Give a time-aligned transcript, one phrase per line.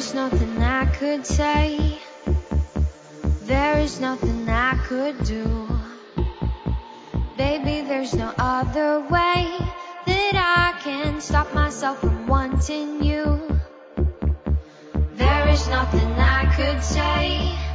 [0.00, 1.98] is nothing I could say.
[3.42, 5.68] There is nothing I could do.
[7.36, 9.58] Baby, there's no other way
[10.06, 13.26] that I can stop myself from wanting you.
[15.16, 17.69] There is nothing I could say.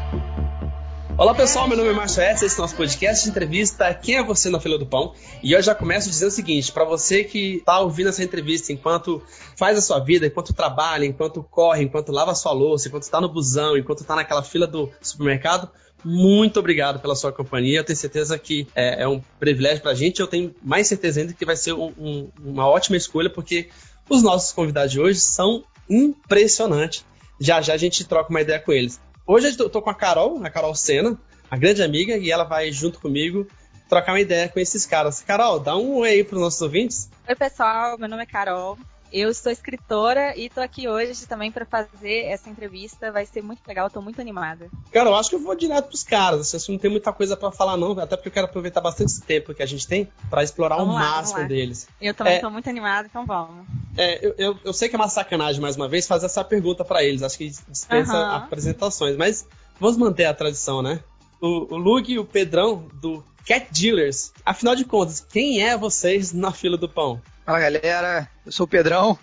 [1.18, 4.18] Olá pessoal, meu nome é Márcio Edson, esse é o nosso podcast de entrevista Quem
[4.18, 5.14] é Você na Fila do Pão?
[5.42, 9.24] E eu já começo dizendo o seguinte, para você que está ouvindo essa entrevista enquanto
[9.56, 13.22] faz a sua vida, enquanto trabalha, enquanto corre, enquanto lava a sua louça, enquanto está
[13.22, 15.70] no busão, enquanto está naquela fila do supermercado,
[16.04, 17.80] muito obrigado pela sua companhia.
[17.80, 20.20] Eu tenho certeza que é, é um privilégio para a gente.
[20.20, 23.70] Eu tenho mais certeza ainda que vai ser um, um, uma ótima escolha, porque
[24.10, 27.06] os nossos convidados de hoje são impressionantes.
[27.40, 29.00] Já já a gente troca uma ideia com eles.
[29.28, 31.18] Hoje eu tô com a Carol, a Carol Sena,
[31.50, 33.48] a grande amiga, e ela vai junto comigo
[33.90, 35.20] trocar uma ideia com esses caras.
[35.22, 37.10] Carol, dá um oi aí pros nossos ouvintes.
[37.28, 38.78] Oi, pessoal, meu nome é Carol.
[39.12, 43.12] Eu sou escritora e tô aqui hoje também para fazer essa entrevista.
[43.12, 44.70] Vai ser muito legal, tô muito animada.
[44.92, 46.54] Cara, eu acho que eu vou direto pros caras.
[46.54, 49.22] Assim, não tem muita coisa para falar, não, até porque eu quero aproveitar bastante esse
[49.22, 51.88] tempo que a gente tem para explorar vamos o lá, máximo deles.
[52.02, 53.66] Eu também é, tô muito animada, então vamos.
[53.98, 56.84] É, eu, eu, eu, sei que é uma sacanagem, mais uma vez, fazer essa pergunta
[56.84, 57.24] para eles.
[57.24, 58.32] Acho que dispensa uhum.
[58.36, 59.48] apresentações, mas
[59.80, 61.00] vamos manter a tradição, né?
[61.40, 64.34] O, o Lug e o Pedrão do Cat Dealers.
[64.46, 67.22] Afinal de contas, quem é vocês na fila do pão?
[67.46, 69.20] Fala galera, eu sou o Pedrão,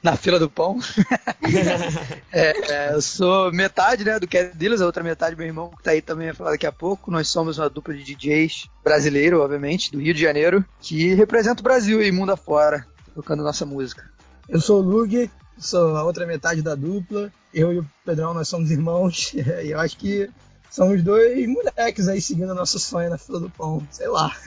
[0.00, 0.78] na fila do pão.
[2.30, 5.82] é, é, eu sou metade né, do Cat Dealers, a outra metade meu irmão que
[5.82, 7.10] tá aí também vai falar daqui a pouco.
[7.10, 11.64] Nós somos uma dupla de DJs brasileiro, obviamente, do Rio de Janeiro, que representa o
[11.64, 14.08] Brasil e mundo afora, tocando nossa música.
[14.48, 17.32] Eu sou o Lug, sou a outra metade da dupla.
[17.52, 19.40] Eu e o Pedrão, nós somos irmãos, e
[19.74, 20.30] eu acho que
[20.70, 24.30] somos dois moleques aí seguindo o nosso sonho na fila do pão, sei lá.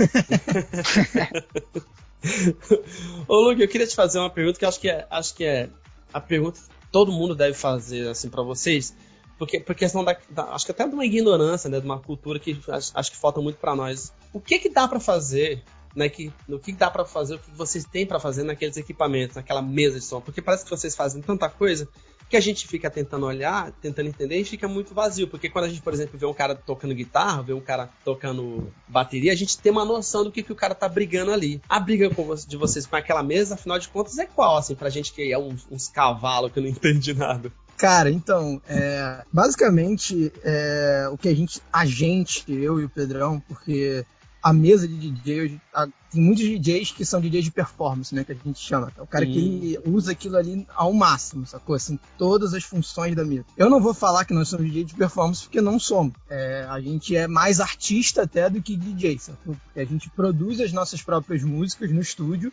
[3.27, 5.69] Ô, Luke, eu queria te fazer uma pergunta que acho que é, acho que é
[6.13, 8.95] a pergunta que todo mundo deve fazer assim para vocês,
[9.37, 12.39] porque por questão da, da, acho que até de uma ignorância, né, de uma cultura
[12.39, 14.13] que acho, acho que falta muito para nós.
[14.33, 15.63] O que que dá para fazer,
[15.95, 19.35] né, que no que dá para fazer, o que vocês têm para fazer naqueles equipamentos,
[19.35, 20.19] naquela mesa de som?
[20.19, 21.87] Porque parece que vocês fazem tanta coisa
[22.29, 25.27] que a gente fica tentando olhar, tentando entender e fica muito vazio.
[25.27, 28.71] Porque quando a gente, por exemplo, vê um cara tocando guitarra, vê um cara tocando
[28.87, 31.59] bateria, a gente tem uma noção do que, que o cara tá brigando ali.
[31.67, 32.09] A briga
[32.47, 35.37] de vocês com aquela mesa, afinal de contas, é qual, assim, pra gente que é
[35.37, 37.51] uns, uns cavalos que não entendi nada?
[37.75, 43.39] Cara, então, é, basicamente, é, o que a gente, a gente, eu e o Pedrão,
[43.47, 44.05] porque
[44.41, 48.31] a mesa de DJ, a, tem muitos DJs que são DJs de performance, né, que
[48.31, 48.91] a gente chama.
[48.97, 51.75] É o cara que ele usa aquilo ali ao máximo, sacou?
[51.75, 53.45] Assim, todas as funções da mesa.
[53.57, 56.13] Eu não vou falar que nós somos DJ de performance porque não somos.
[56.29, 59.55] É, a gente é mais artista até do que DJ, sacou?
[59.65, 62.51] Porque a gente produz as nossas próprias músicas no estúdio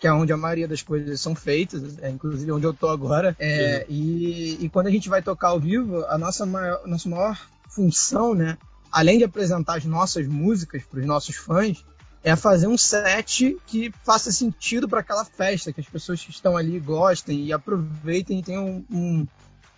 [0.00, 3.34] que é onde a maioria das coisas são feitas, é, inclusive onde eu tô agora.
[3.38, 7.48] É, e, e, quando a gente vai tocar ao vivo, a nossa maior, nossa maior
[7.68, 8.56] função, né,
[8.98, 11.84] além de apresentar as nossas músicas para os nossos fãs,
[12.20, 16.56] é fazer um set que faça sentido para aquela festa, que as pessoas que estão
[16.56, 19.26] ali gostem e aproveitem e tenham um, um,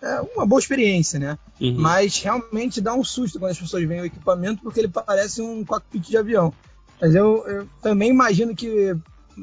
[0.01, 1.37] é, uma boa experiência, né?
[1.59, 1.75] Uhum.
[1.77, 5.63] Mas realmente dá um susto quando as pessoas veem o equipamento, porque ele parece um
[5.63, 6.51] cockpit de avião.
[6.99, 8.97] Mas eu, eu também imagino que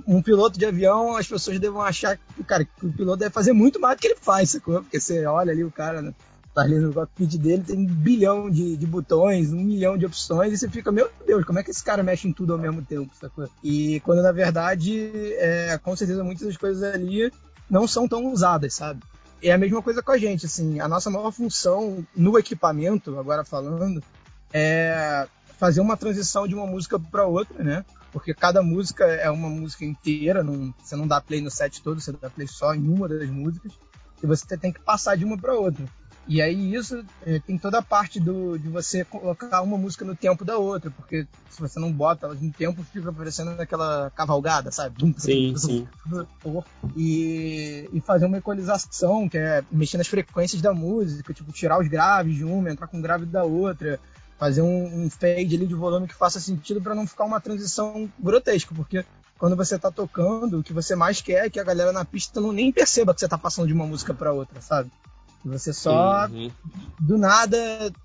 [0.08, 3.52] um piloto de avião, as pessoas devam achar que, cara, que o piloto deve fazer
[3.52, 4.82] muito mais do que ele faz, sacou?
[4.82, 6.12] Porque você olha ali o cara, né?
[6.58, 10.52] Tá ali no cockpit dele, tem um bilhão de, de botões, um milhão de opções,
[10.52, 12.82] e você fica, meu Deus, como é que esse cara mexe em tudo ao mesmo
[12.82, 13.48] tempo, sacou?
[13.62, 17.32] E quando na verdade, é, com certeza muitas das coisas ali
[17.70, 19.00] não são tão usadas, sabe?
[19.40, 23.44] É a mesma coisa com a gente, assim, a nossa maior função no equipamento, agora
[23.44, 24.02] falando,
[24.52, 27.84] é fazer uma transição de uma música para outra, né?
[28.12, 32.00] Porque cada música é uma música inteira, não, você não dá play no set todo,
[32.00, 33.72] você dá play só em uma das músicas,
[34.20, 35.84] e você tem que passar de uma para outra.
[36.28, 40.14] E aí isso é, tem toda a parte do, de você colocar uma música no
[40.14, 44.70] tempo da outra, porque se você não bota elas no tempo, fica parecendo aquela cavalgada,
[44.70, 44.96] sabe?
[45.16, 45.88] Sim, sim.
[46.94, 51.88] E, e fazer uma equalização, que é mexer nas frequências da música, tipo, tirar os
[51.88, 53.98] graves de uma, entrar com o grave da outra,
[54.38, 58.06] fazer um, um fade ali de volume que faça sentido para não ficar uma transição
[58.20, 59.02] grotesca, porque
[59.38, 62.38] quando você tá tocando, o que você mais quer é que a galera na pista
[62.38, 64.90] não nem perceba que você tá passando de uma música para outra, sabe?
[65.44, 66.50] Você só, uhum.
[66.98, 67.56] do nada,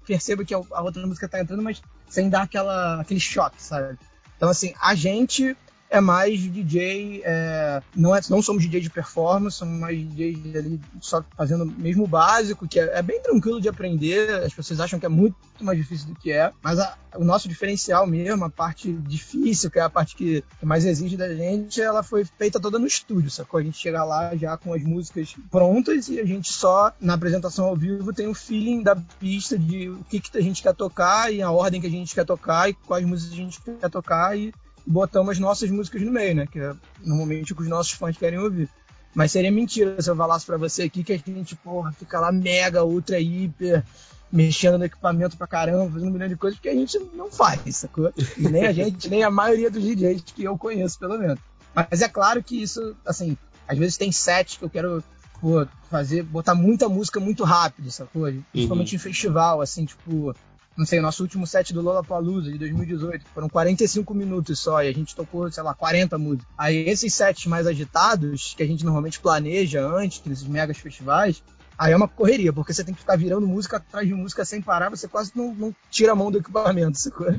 [0.05, 3.97] perceba que a outra música tá entrando, mas sem dar aquela, aquele choque, sabe?
[4.37, 5.57] Então, assim, a gente
[5.93, 10.81] é mais DJ, é, não, é, não somos DJ de performance, somos mais DJs ali
[10.99, 14.99] só fazendo mesmo o básico, que é, é, bem tranquilo de aprender, as pessoas acham
[14.99, 18.49] que é muito mais difícil do que é, mas a, o nosso diferencial mesmo, a
[18.49, 22.79] parte difícil, que é a parte que, mais exige da gente, ela foi feita toda
[22.79, 23.59] no estúdio, sacou?
[23.59, 27.65] A gente chega lá já com as músicas prontas e a gente só, na apresentação
[27.65, 31.31] ao vivo, tem o feeling da pista de o que, que a gente quer tocar
[31.31, 34.35] e a ordem que a gente quer tocar e quais músicas a gente quer tocar
[34.35, 34.51] e
[34.85, 36.47] botamos as nossas músicas no meio, né?
[36.47, 38.69] Que é normalmente o que os nossos fãs querem ouvir.
[39.13, 42.31] Mas seria mentira se eu falasse para você aqui que a gente, porra, fica lá
[42.31, 43.83] mega, ultra, hiper,
[44.31, 47.77] mexendo no equipamento pra caramba, fazendo um milhão de coisas, porque a gente não faz,
[47.77, 48.11] sacou?
[48.37, 51.37] E nem a gente, nem a maioria dos DJs que eu conheço, pelo menos.
[51.75, 53.37] Mas é claro que isso, assim,
[53.67, 55.03] às vezes tem sets que eu quero
[55.39, 58.23] pô, fazer, botar muita música muito rápido, sacou?
[58.51, 58.95] Principalmente uhum.
[58.95, 60.35] em festival, assim, tipo,
[60.75, 64.87] não sei, o nosso último set do Lollapalooza de 2018, foram 45 minutos só, e
[64.87, 66.47] a gente tocou, sei lá, 40 músicas.
[66.57, 71.43] Aí esses sets mais agitados, que a gente normalmente planeja antes, desses megas festivais,
[71.77, 74.61] aí é uma correria, porque você tem que ficar virando música atrás de música sem
[74.61, 77.35] parar, você quase não, não tira a mão do equipamento, sacou?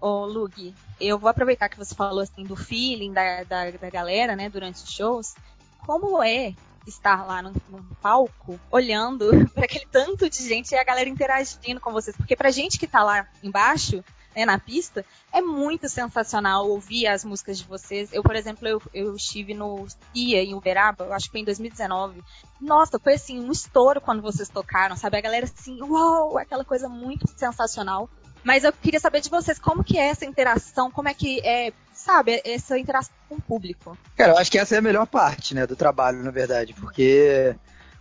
[0.00, 4.36] Ô, Lug, eu vou aproveitar que você falou assim do feeling da, da, da galera,
[4.36, 5.34] né, durante os shows.
[5.78, 6.54] Como é
[6.86, 7.52] estar lá num,
[8.00, 12.16] palco olhando para aquele tanto de gente e a galera interagindo com vocês.
[12.16, 14.04] Porque pra gente que tá lá embaixo,
[14.34, 18.12] né, na pista, é muito sensacional ouvir as músicas de vocês.
[18.12, 22.22] Eu, por exemplo, eu, eu estive no IA em Uberaba, acho que foi em 2019.
[22.60, 25.16] Nossa, foi assim, um estouro quando vocês tocaram, sabe?
[25.16, 28.08] A galera assim, uau, aquela coisa muito sensacional.
[28.44, 31.72] Mas eu queria saber de vocês como que é essa interação, como é que é
[31.94, 33.96] sabe, essa interação com o público.
[34.16, 37.54] Cara, eu acho que essa é a melhor parte, né, do trabalho, na verdade, porque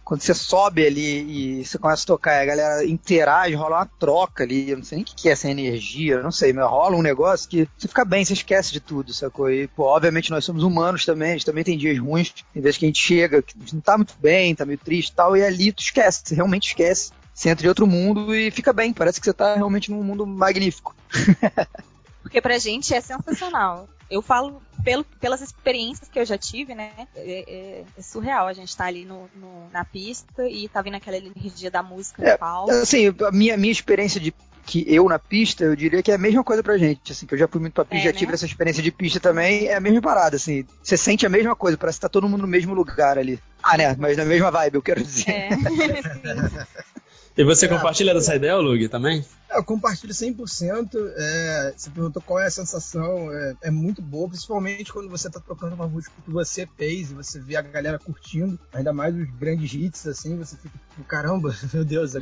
[0.03, 4.43] quando você sobe ali e você começa a tocar a galera interage, rola uma troca
[4.43, 7.01] ali, eu não sei nem o que é essa energia, não sei, mas rola um
[7.01, 9.49] negócio que você fica bem, você esquece de tudo, sacou?
[9.49, 12.77] E, pô, obviamente nós somos humanos também, a gente também tem dias ruins, tem vezes
[12.77, 15.43] que a gente chega, que não tá muito bem, tá meio triste e tal, e
[15.43, 19.19] ali tu esquece, você realmente esquece, você entra em outro mundo e fica bem, parece
[19.19, 20.95] que você tá realmente num mundo magnífico.
[22.21, 23.87] Porque pra gente é sensacional.
[24.09, 26.91] Eu falo pelo, pelas experiências que eu já tive, né?
[27.15, 30.81] É, é, é surreal a gente estar tá ali no, no, na pista e tá
[30.81, 32.71] vendo aquela energia da música é, palco.
[32.71, 34.33] Assim, a minha, minha experiência de
[34.65, 37.33] que eu na pista, eu diria que é a mesma coisa pra gente, assim, que
[37.33, 38.17] eu já fui muito pra pista, é, já né?
[38.17, 41.53] tive essa experiência de pista também, é a mesma parada, assim, você sente a mesma
[41.55, 43.39] coisa, parece que tá todo mundo no mesmo lugar ali.
[43.61, 45.29] Ah, né, mas na mesma vibe, eu quero dizer.
[45.29, 45.49] É.
[47.35, 49.25] E você é, compartilha dessa ideia, Lug, também?
[49.49, 51.13] É, eu compartilho 100%.
[51.15, 53.31] É, você perguntou qual é a sensação.
[53.31, 57.13] É, é muito boa, principalmente quando você está tocando uma música que você fez e
[57.15, 61.55] você vê a galera curtindo, ainda mais os grandes hits, assim, você fica tipo, caramba,
[61.73, 62.19] meu Deus, é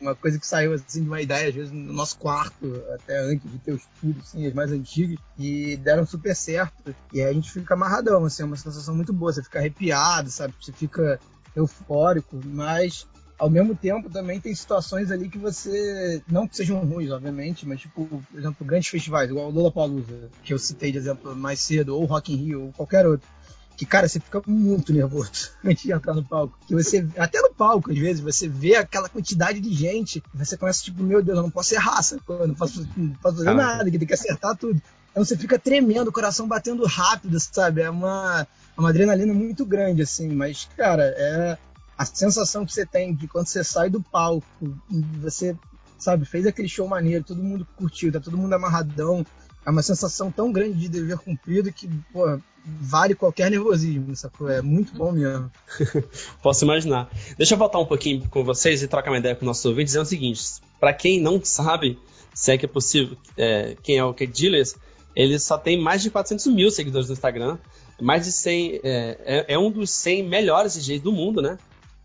[0.00, 3.50] uma coisa que saiu assim de uma ideia, às vezes, no nosso quarto, até antes
[3.50, 6.94] de ter o estúdio, assim, as mais antigas, e deram super certo.
[7.12, 10.30] E aí a gente fica amarradão, assim, é uma sensação muito boa, você fica arrepiado,
[10.30, 10.54] sabe?
[10.60, 11.18] Você fica
[11.56, 13.06] eufórico, mas
[13.38, 17.80] ao mesmo tempo também tem situações ali que você não que sejam ruins obviamente mas
[17.80, 21.96] tipo por exemplo grandes festivais igual o Lollapalooza que eu citei de exemplo mais cedo
[21.96, 23.28] ou Rock in Rio ou qualquer outro
[23.76, 26.58] que cara você fica muito nervoso antes de entrar no palco.
[26.66, 30.82] Que você até no palco às vezes você vê aquela quantidade de gente você começa
[30.82, 33.90] tipo meu Deus eu não posso errar eu não posso, não posso fazer ah, nada
[33.90, 34.80] que tem que acertar tudo.
[35.10, 37.82] Então você fica tremendo o coração batendo rápido sabe?
[37.82, 38.46] É uma
[38.76, 41.58] é uma adrenalina muito grande assim mas cara é
[41.96, 44.46] a sensação que você tem de quando você sai do palco
[44.90, 45.56] e você,
[45.98, 49.24] sabe, fez aquele show maneiro, todo mundo curtiu, tá todo mundo amarradão.
[49.64, 54.50] É uma sensação tão grande de dever cumprido que, pô, vale qualquer nervosismo, sacou?
[54.50, 55.50] É muito bom mesmo.
[56.42, 57.10] Posso imaginar.
[57.38, 59.86] Deixa eu voltar um pouquinho com vocês e trocar uma ideia com o nosso ouvinte,
[59.86, 60.42] dizendo o seguinte:
[60.78, 61.98] para quem não sabe,
[62.34, 64.74] se é que é possível, é, quem é o Cat Dealers,
[65.14, 67.58] ele só tem mais de 400 mil seguidores no Instagram,
[68.00, 71.58] mais de 100, é, é, é um dos 100 melhores DJs do mundo, né?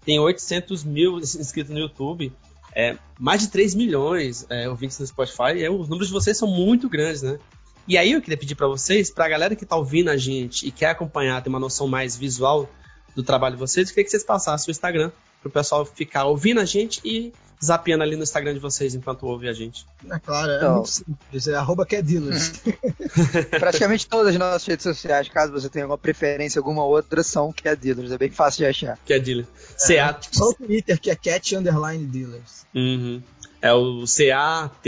[0.09, 2.33] Tem 800 mil inscritos no YouTube,
[2.75, 6.47] é, mais de 3 milhões é, ouvintes no Spotify, é, os números de vocês são
[6.47, 7.37] muito grandes, né?
[7.87, 10.67] E aí eu queria pedir para vocês, para a galera que está ouvindo a gente
[10.67, 12.67] e quer acompanhar, ter uma noção mais visual
[13.15, 15.11] do trabalho de vocês, eu queria que vocês passassem o Instagram
[15.41, 17.31] para o pessoal ficar ouvindo a gente e
[17.63, 19.85] zapeando ali no Instagram de vocês enquanto ouve a gente.
[20.09, 21.47] É claro, é então, muito simples.
[21.47, 22.61] É arroba Dealers.
[23.59, 28.11] Praticamente todas as nossas redes sociais, caso você tenha alguma preferência, alguma outra, são Dealers.
[28.11, 28.97] É bem fácil de achar.
[29.05, 29.45] Dealer.
[29.45, 29.47] É,
[29.95, 30.19] CA...
[30.31, 32.65] Só o Twitter, que é Cat Underline Dealers.
[32.73, 33.23] Uhum.
[33.61, 34.85] É o C-A-T-D-E-A-L-E-R-S.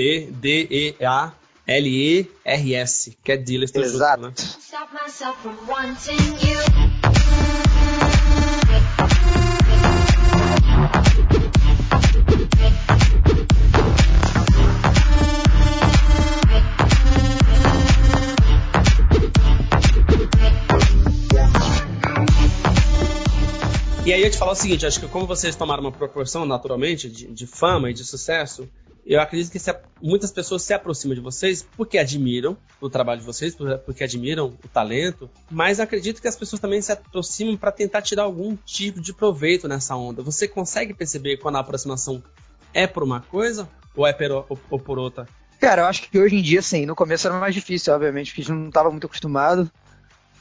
[3.24, 3.76] Cat Dealers.
[3.76, 4.24] Exato.
[4.24, 4.48] Junto, né?
[24.38, 27.94] Falar o seguinte, acho que como vocês tomaram uma proporção naturalmente de, de fama e
[27.94, 28.68] de sucesso,
[29.06, 33.26] eu acredito que se, muitas pessoas se aproximam de vocês porque admiram o trabalho de
[33.26, 33.56] vocês,
[33.86, 38.24] porque admiram o talento, mas acredito que as pessoas também se aproximam para tentar tirar
[38.24, 40.24] algum tipo de proveito nessa onda.
[40.24, 42.24] Você consegue perceber quando a aproximação
[42.74, 45.28] é por uma coisa ou é por, ou, ou por outra?
[45.60, 46.88] Cara, eu acho que hoje em dia, sim.
[46.88, 49.70] No começo era mais difícil, obviamente, porque a gente não estava muito acostumado.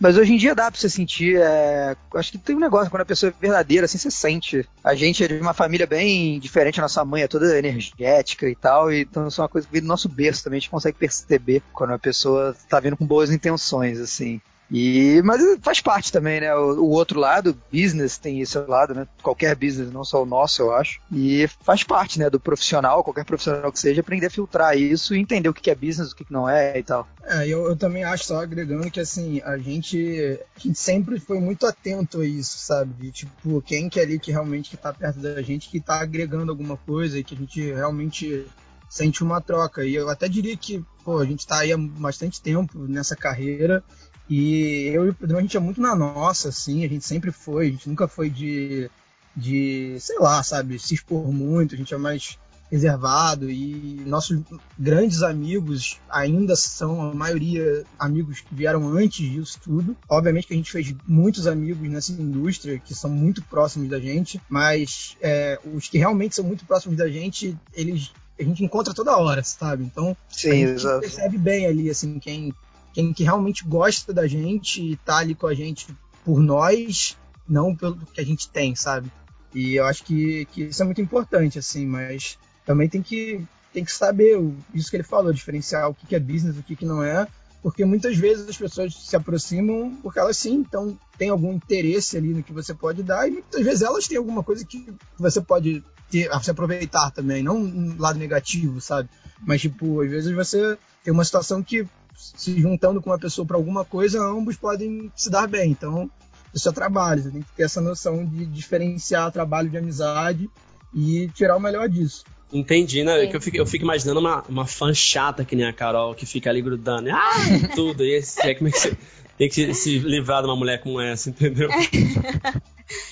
[0.00, 1.36] Mas hoje em dia dá pra você sentir.
[1.38, 1.94] É...
[2.14, 4.66] Acho que tem um negócio, quando a pessoa é verdadeira, assim, você sente.
[4.82, 8.54] A gente é de uma família bem diferente, a nossa mãe é toda energética e
[8.54, 10.96] tal, então isso é uma coisa que vem do nosso berço também, a gente consegue
[10.96, 14.40] perceber quando a pessoa tá vindo com boas intenções, assim.
[14.70, 16.54] E, mas faz parte também, né?
[16.54, 19.06] O, o, outro lado, business tem esse lado, né?
[19.22, 21.00] Qualquer business, não só o nosso, eu acho.
[21.12, 25.18] E faz parte, né, do profissional, qualquer profissional que seja, aprender a filtrar isso e
[25.18, 27.08] entender o que é business, o que não é e tal.
[27.24, 31.40] É, eu, eu também acho, só agregando, que assim, a gente, a gente sempre foi
[31.40, 32.92] muito atento a isso, sabe?
[32.94, 36.00] De, tipo, quem que é ali que realmente que tá perto da gente, que tá
[36.00, 38.46] agregando alguma coisa e que a gente realmente
[38.88, 39.84] sente uma troca.
[39.84, 43.82] E eu até diria que, pô, a gente tá aí há bastante tempo nessa carreira
[44.30, 47.32] e eu e o Pedrão, a gente é muito na nossa, assim, a gente sempre
[47.32, 48.88] foi, a gente nunca foi de,
[49.36, 52.38] de, sei lá, sabe, se expor muito, a gente é mais
[52.70, 54.38] reservado e nossos
[54.78, 59.96] grandes amigos ainda são a maioria amigos que vieram antes disso tudo.
[60.08, 64.40] Obviamente que a gente fez muitos amigos nessa indústria que são muito próximos da gente,
[64.48, 69.18] mas é, os que realmente são muito próximos da gente, eles a gente encontra toda
[69.18, 69.84] hora, sabe?
[69.84, 71.00] Então Sim, a gente exato.
[71.00, 72.54] percebe bem ali assim quem
[72.92, 75.86] quem que realmente gosta da gente e tá ali com a gente
[76.24, 77.16] por nós,
[77.48, 79.10] não pelo que a gente tem, sabe?
[79.54, 83.84] E eu acho que, que isso é muito importante, assim, mas também tem que, tem
[83.84, 84.38] que saber
[84.74, 87.26] isso que ele falou, diferenciar o que é business, o que não é,
[87.62, 92.28] porque muitas vezes as pessoas se aproximam porque elas sim, então tem algum interesse ali
[92.28, 95.84] no que você pode dar e muitas vezes elas têm alguma coisa que você pode
[96.10, 99.08] ter, se aproveitar também, não um lado negativo, sabe?
[99.40, 101.86] Mas tipo, às vezes você tem uma situação que
[102.16, 105.70] se juntando com uma pessoa para alguma coisa, ambos podem se dar bem.
[105.70, 106.10] Então,
[106.54, 110.50] isso é trabalho, você tem que ter essa noção de diferenciar trabalho de amizade
[110.94, 112.24] e tirar o melhor disso.
[112.52, 113.24] Entendi, né?
[113.24, 113.26] É.
[113.28, 116.26] Que eu, fico, eu fico imaginando uma, uma fã chata que nem a Carol, que
[116.26, 117.08] fica ali grudando.
[117.10, 117.32] Ah,
[117.74, 118.04] tudo.
[118.04, 118.96] E esse, é, como é que você
[119.38, 121.70] tem que se livrar de uma mulher como essa, entendeu?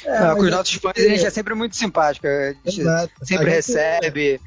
[0.04, 2.26] É, não, com os nossos fãs a gente é sempre muito simpático.
[2.26, 3.12] A gente Exato.
[3.22, 3.68] sempre a gente...
[3.68, 4.40] recebe.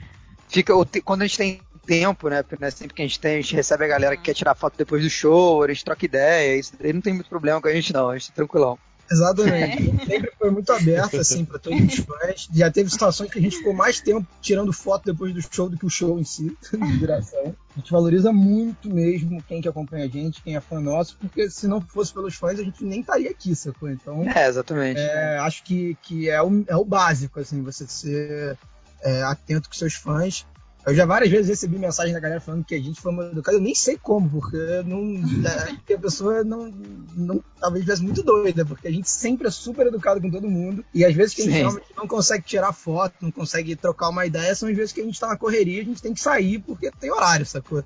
[0.49, 0.73] Fica,
[1.05, 2.43] quando a gente tem tempo, né?
[2.43, 4.55] Porque né, sempre que a gente tem, a gente recebe a galera que quer tirar
[4.55, 7.67] foto depois do show, a gente troca ideia, isso aí não tem muito problema com
[7.67, 8.77] a gente, não, a gente tá tranquilão.
[9.11, 9.89] Exatamente.
[9.89, 10.05] É.
[10.05, 12.47] Sempre foi muito aberto, assim, para todos os fãs.
[12.53, 15.77] Já teve situações que a gente ficou mais tempo tirando foto depois do show do
[15.77, 16.55] que o show em si,
[16.97, 17.53] duração.
[17.75, 21.49] A gente valoriza muito mesmo quem que acompanha a gente, quem é fã nosso, porque
[21.49, 23.89] se não fosse pelos fãs, a gente nem estaria aqui, sacou?
[23.89, 24.23] Então.
[24.29, 24.99] É, exatamente.
[24.99, 28.57] É, acho que, que é, o, é o básico, assim, você ser
[29.01, 30.45] é, atento com seus fãs.
[30.85, 33.57] Eu já várias vezes recebi mensagem da galera falando que a gente foi mal educado.
[33.57, 35.15] Eu nem sei como, porque não,
[35.87, 36.73] é, a pessoa não,
[37.15, 40.83] não talvez estivesse muito doida, porque a gente sempre é super educado com todo mundo.
[40.93, 41.59] E às vezes que a gente Sim.
[41.59, 45.05] realmente não consegue tirar foto, não consegue trocar uma ideia, são as vezes que a
[45.05, 47.83] gente tá na correria, a gente tem que sair porque tem horário, sacou?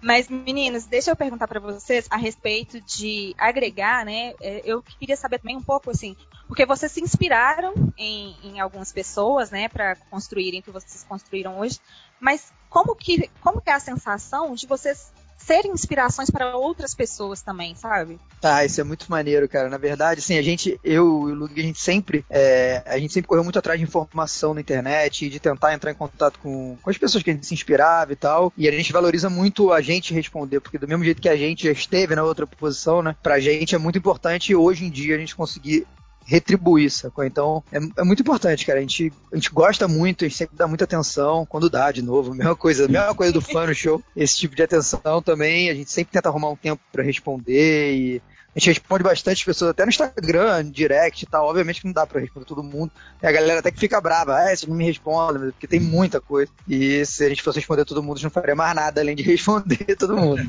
[0.00, 4.34] Mas, meninos, deixa eu perguntar para vocês a respeito de agregar, né?
[4.40, 6.14] É, eu queria saber também um pouco, assim,
[6.46, 11.58] porque vocês se inspiraram em, em algumas pessoas, né, para construírem o que vocês construíram
[11.58, 11.80] hoje,
[12.20, 15.12] mas como que, como que é a sensação de vocês
[15.46, 18.18] serem inspirações para outras pessoas também, sabe?
[18.42, 19.68] Ah, isso é muito maneiro, cara.
[19.68, 23.12] Na verdade, assim, a gente, eu e o Lug, a gente sempre, é, a gente
[23.12, 26.90] sempre correu muito atrás de informação na internet, de tentar entrar em contato com, com
[26.90, 28.52] as pessoas que a gente se inspirava e tal.
[28.56, 31.64] E a gente valoriza muito a gente responder, porque do mesmo jeito que a gente
[31.64, 33.14] já esteve na outra posição, né?
[33.22, 35.86] Pra gente é muito importante hoje em dia a gente conseguir
[36.26, 37.24] retribuir, sacou?
[37.24, 38.78] Então, é, é, muito importante, cara.
[38.78, 42.02] A gente, a gente gosta muito, a gente sempre dá muita atenção quando dá, de
[42.02, 42.34] novo.
[42.36, 44.02] Mesma coisa, mesma coisa do fã no show.
[44.14, 48.22] Esse tipo de atenção também, a gente sempre tenta arrumar um tempo para responder e
[48.54, 51.46] a gente responde bastante pessoas, até no Instagram, no direct e tal.
[51.46, 52.90] Obviamente que não dá pra responder todo mundo.
[53.22, 54.34] E a galera até que fica brava.
[54.34, 56.50] Ah, você não me responde, porque tem muita coisa.
[56.66, 59.14] E se a gente fosse responder todo mundo, a gente não faria mais nada além
[59.14, 60.42] de responder todo mundo.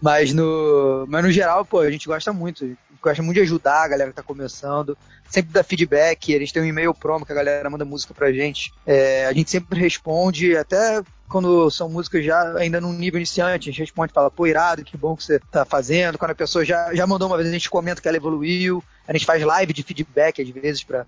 [0.00, 3.88] Mas no, mas no geral, pô, a gente gosta muito gosta muito de ajudar a
[3.88, 4.96] galera que tá começando,
[5.28, 8.32] sempre dá feedback, a gente tem um e-mail promo que a galera manda música pra
[8.32, 8.72] gente.
[8.86, 13.72] É, a gente sempre responde, até quando são músicas já ainda num nível iniciante, a
[13.72, 16.18] gente responde, fala, pô, irado, que bom que você tá fazendo.
[16.18, 18.82] Quando a pessoa já, já mandou uma vez, a gente comenta que ela evoluiu.
[19.06, 21.06] A gente faz live de feedback às vezes pra,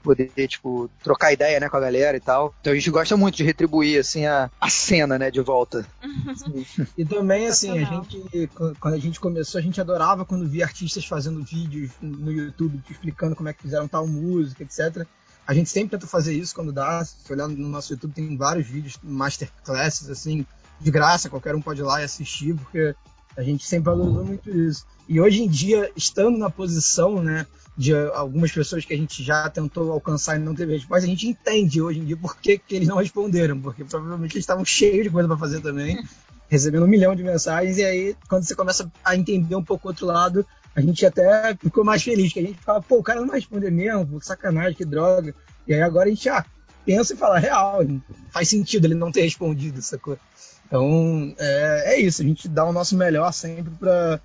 [0.00, 2.54] poder, tipo, trocar ideia, né, com a galera e tal.
[2.60, 5.86] Então a gente gosta muito de retribuir, assim, a, a cena, né, de volta.
[6.96, 11.04] e também, assim, a gente, quando a gente começou, a gente adorava quando via artistas
[11.04, 15.06] fazendo vídeos no YouTube explicando como é que fizeram tal música, etc.
[15.46, 17.04] A gente sempre tenta fazer isso quando dá.
[17.04, 20.46] Se olhar no nosso YouTube, tem vários vídeos, masterclasses, assim,
[20.80, 22.94] de graça, qualquer um pode ir lá e assistir, porque
[23.36, 24.86] a gente sempre valorizou muito isso.
[25.08, 27.46] E hoje em dia, estando na posição, né,
[27.76, 31.26] de algumas pessoas que a gente já tentou alcançar e não teve resposta, a gente
[31.26, 35.04] entende hoje em dia por que, que eles não responderam, porque provavelmente eles estavam cheios
[35.04, 36.02] de coisa para fazer também,
[36.48, 39.90] recebendo um milhão de mensagens, e aí quando você começa a entender um pouco o
[39.90, 43.20] outro lado, a gente até ficou mais feliz, que a gente ficava, pô, o cara
[43.20, 45.34] não vai responder mesmo, que sacanagem, que droga.
[45.66, 46.44] E aí agora a gente ah,
[46.84, 47.80] pensa e fala, real,
[48.30, 50.18] faz sentido ele não ter respondido, sacou?
[50.66, 54.20] Então, é, é isso, a gente dá o nosso melhor sempre para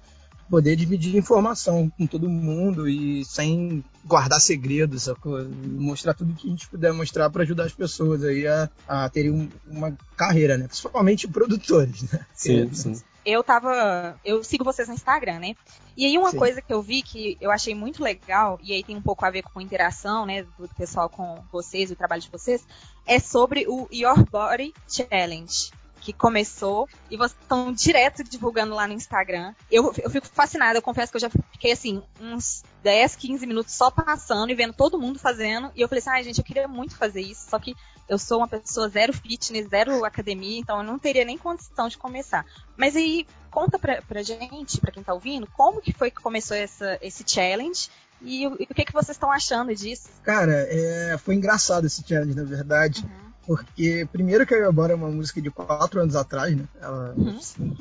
[0.49, 5.43] poder dividir informação com todo mundo e sem guardar segredos, sacou?
[5.65, 9.31] mostrar tudo que a gente puder mostrar para ajudar as pessoas aí a, a terem
[9.31, 10.67] um, uma carreira, né?
[10.67, 12.25] Principalmente produtores, né?
[12.33, 13.01] Sim, sim.
[13.25, 14.19] Eu tava.
[14.23, 15.55] Eu sigo vocês no Instagram, né?
[15.97, 16.37] E aí uma Sim.
[16.37, 19.31] coisa que eu vi que eu achei muito legal, e aí tem um pouco a
[19.31, 22.63] ver com a interação, né, do pessoal com vocês, o trabalho de vocês,
[23.07, 25.71] é sobre o Your Body Challenge
[26.05, 29.55] que começou e vocês estão direto divulgando lá no Instagram.
[29.71, 33.73] Eu, eu fico fascinada, eu confesso que eu já fiquei assim, uns 10, 15 minutos
[33.73, 35.71] só passando e vendo todo mundo fazendo.
[35.75, 37.75] E eu falei assim, ai ah, gente, eu queria muito fazer isso, só que
[38.07, 41.97] eu sou uma pessoa zero fitness, zero academia, então eu não teria nem condição de
[41.97, 42.45] começar.
[42.77, 46.55] Mas aí, conta pra, pra gente, pra quem tá ouvindo, como que foi que começou
[46.55, 47.89] essa, esse challenge
[48.21, 50.07] e, e o que, que vocês estão achando disso?
[50.23, 53.03] Cara, é, foi engraçado esse challenge, na verdade.
[53.03, 53.24] Uhum.
[53.45, 56.67] Porque, primeiro, que a Bora é uma música de quatro anos atrás, né?
[56.81, 57.37] Ela, uhum.
[57.37, 57.77] assim,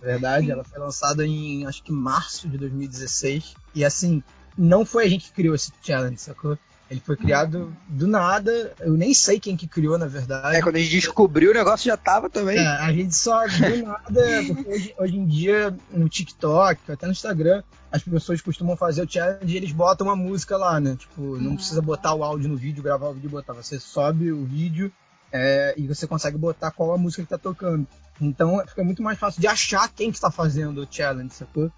[0.00, 3.54] na verdade, ela foi lançada em, acho que, março de 2016.
[3.74, 4.22] E, assim,
[4.56, 6.56] não foi a gente que criou esse challenge, sacou?
[6.90, 8.74] Ele foi criado do nada.
[8.80, 10.56] Eu nem sei quem que criou, na verdade.
[10.56, 12.58] É, quando a gente descobriu, o negócio já tava também.
[12.58, 17.12] É, a gente só do nada, porque hoje, hoje, em dia, no TikTok, até no
[17.12, 20.96] Instagram, as pessoas costumam fazer o challenge e eles botam uma música lá, né?
[20.96, 23.52] Tipo, não precisa botar o áudio no vídeo, gravar o vídeo e botar.
[23.52, 24.92] Você sobe o vídeo
[25.32, 27.86] é, e você consegue botar qual a música que tá tocando.
[28.20, 31.70] Então fica muito mais fácil de achar quem que está fazendo o challenge, sacou?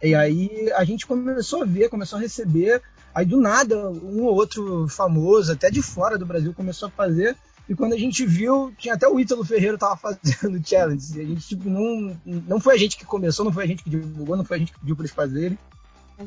[0.00, 2.80] E aí a gente começou a ver, começou a receber
[3.14, 7.36] Aí do nada, um ou outro famoso, até de fora do Brasil, começou a fazer.
[7.68, 11.18] E quando a gente viu, tinha até o Ítalo Ferreira tava fazendo challenge.
[11.18, 13.82] E a gente, tipo, não, não foi a gente que começou, não foi a gente
[13.82, 15.58] que divulgou, não foi a gente que pediu pra eles fazerem.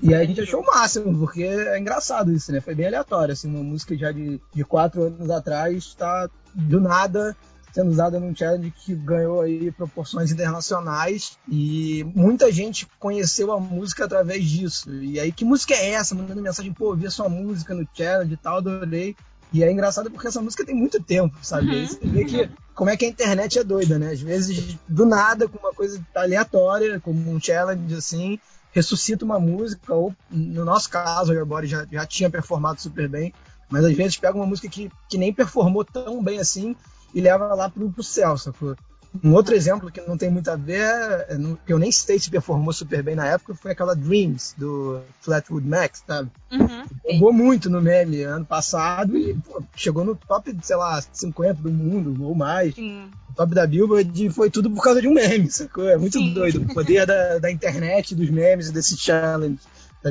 [0.02, 2.60] E aí a gente achou o máximo, porque é engraçado isso, né?
[2.60, 7.36] Foi bem aleatório, assim, uma música já de, de quatro anos atrás, tá do nada
[7.74, 14.06] sendo usada num challenge que ganhou aí proporções internacionais e muita gente conheceu a música
[14.06, 14.94] através disso.
[14.94, 16.14] E aí, que música é essa?
[16.14, 19.16] Mandando mensagem, pô, ouvi a sua música no challenge e tal, adorei.
[19.52, 21.68] E é engraçado porque essa música tem muito tempo, sabe?
[21.68, 21.74] Uhum.
[21.74, 24.12] Aí você vê que como é que a internet é doida, né?
[24.12, 28.40] Às vezes, do nada, com uma coisa aleatória, como um challenge assim,
[28.72, 33.34] ressuscita uma música, ou no nosso caso, o Your já, já tinha performado super bem,
[33.70, 36.76] mas às vezes pega uma música que, que nem performou tão bem assim
[37.14, 38.76] e leva lá pro, pro céu, sacou?
[39.24, 42.32] Um outro exemplo que não tem muito a ver, é, que eu nem sei se
[42.32, 46.32] performou super bem na época, foi aquela Dreams, do Flatwood Mac, sabe?
[46.52, 47.32] Uhum.
[47.32, 52.24] muito no meme ano passado e pô, chegou no top, sei lá, 50 do mundo
[52.24, 52.74] ou mais.
[52.74, 53.12] Sim.
[53.30, 55.88] O top da Billboard foi tudo por causa de um meme, sacou?
[55.88, 56.34] É muito Sim.
[56.34, 56.64] doido.
[56.64, 59.60] O poder da, da internet, dos memes e desse challenge,
[60.02, 60.10] da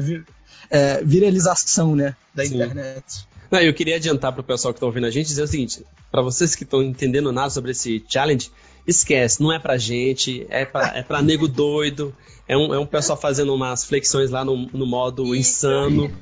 [0.70, 2.54] é, viralização, né, da Sim.
[2.54, 3.26] internet.
[3.52, 5.84] Não, eu queria adiantar para o pessoal que está ouvindo a gente dizer o seguinte:
[6.10, 8.50] para vocês que estão entendendo nada sobre esse challenge,
[8.86, 12.16] esquece, não é pra gente, é pra, é nego doido,
[12.52, 16.12] é um, é um pessoal fazendo umas flexões lá no, no modo insano.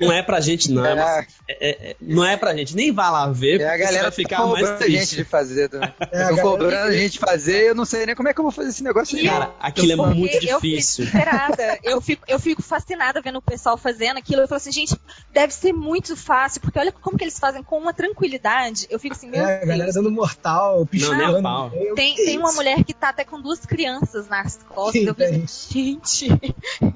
[0.00, 0.84] Não é pra gente, não.
[0.84, 2.74] É, é, é, não é pra gente.
[2.74, 4.84] Nem vá lá ver, é, a galera vai ficar tá mais triste.
[4.84, 5.92] a gente de fazer também.
[6.10, 8.52] É, Tô cobrando a gente fazer, eu não sei nem como é que eu vou
[8.52, 9.26] fazer esse negócio aí.
[9.26, 11.04] Cara, aquilo é muito difícil.
[11.04, 14.40] Eu fico, eu fico, eu fico fascinada vendo o pessoal fazendo aquilo.
[14.40, 14.96] Eu falo assim, gente,
[15.32, 18.86] deve ser muito fácil, porque olha como que eles fazem com uma tranquilidade.
[18.88, 19.62] Eu fico assim, meu é, Deus.
[19.62, 21.42] a galera dando mortal, pichando.
[21.42, 25.02] Não, tem, tem uma mulher que tá até com duas crianças nas costas.
[25.02, 25.44] Sim, eu falei,
[25.74, 26.28] gente.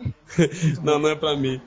[0.83, 1.61] não, não é pra mim.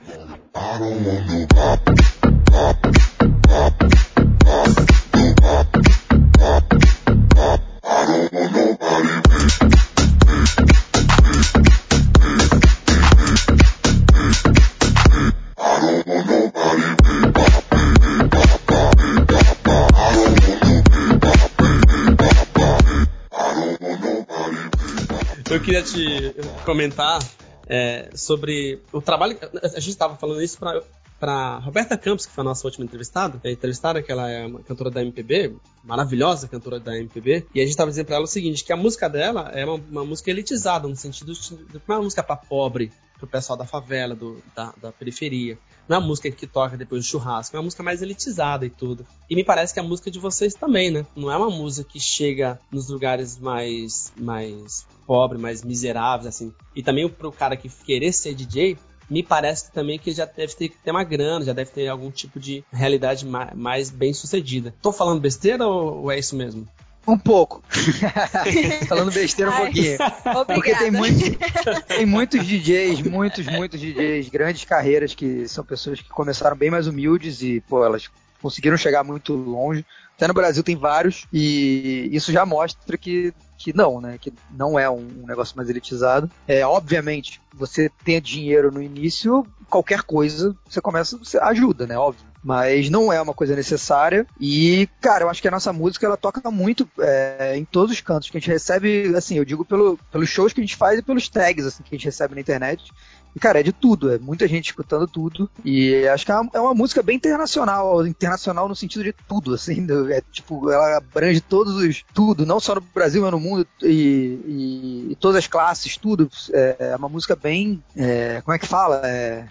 [25.62, 27.20] Queria te comentar
[27.68, 29.38] é, sobre o trabalho.
[29.62, 30.82] A gente estava falando isso para
[31.22, 34.58] para Roberta Campos, que foi a nossa última entrevistada, a entrevistada, que ela é uma
[34.58, 38.26] cantora da MPB, maravilhosa cantora da MPB, e a gente estava dizendo para ela o
[38.26, 42.02] seguinte, que a música dela é uma, uma, música elitizada, no sentido de é uma
[42.02, 45.56] música para pobre, pro pessoal da favela, do, da, da periferia.
[45.88, 48.70] Não é uma música que toca depois do churrasco, é uma música mais elitizada e
[48.70, 49.06] tudo.
[49.28, 51.04] E me parece que a música de vocês também, né?
[51.14, 56.52] Não é uma música que chega nos lugares mais, mais pobres, mais miseráveis, assim.
[56.74, 58.78] E também pro cara que querer ser DJ,
[59.10, 62.10] me parece também que já deve ter que ter uma grana, já deve ter algum
[62.10, 64.74] tipo de realidade mais, bem sucedida.
[64.80, 66.66] Tô falando besteira ou é isso mesmo?
[67.06, 67.62] Um pouco.
[68.88, 69.94] Falando besteira um pouquinho.
[69.94, 70.54] Obrigada.
[70.54, 76.08] Porque tem, muito, tem muitos DJs, muitos, muitos DJs, grandes carreiras que são pessoas que
[76.08, 78.08] começaram bem mais humildes e, pô, elas
[78.40, 79.84] conseguiram chegar muito longe.
[80.16, 84.18] Até no Brasil tem vários e isso já mostra que, que não, né?
[84.20, 86.30] Que não é um negócio mais elitizado.
[86.46, 91.98] É, obviamente, você tem dinheiro no início, qualquer coisa, você começa, você ajuda, né?
[91.98, 94.26] Óbvio mas não é uma coisa necessária.
[94.40, 98.00] E, cara, eu acho que a nossa música ela toca muito é, em todos os
[98.00, 100.98] cantos que a gente recebe, assim, eu digo pelo, pelos shows que a gente faz
[100.98, 102.90] e pelos tags assim, que a gente recebe na internet.
[103.34, 105.48] E, cara, é de tudo, é muita gente escutando tudo.
[105.64, 109.54] E acho que é uma, é uma música bem internacional, internacional no sentido de tudo,
[109.54, 112.04] assim, é tipo, ela abrange todos os.
[112.12, 116.30] tudo, não só no Brasil, mas no mundo, e, e, e todas as classes, tudo.
[116.52, 117.82] É, é uma música bem.
[117.96, 119.00] É, como é que fala?
[119.04, 119.46] É.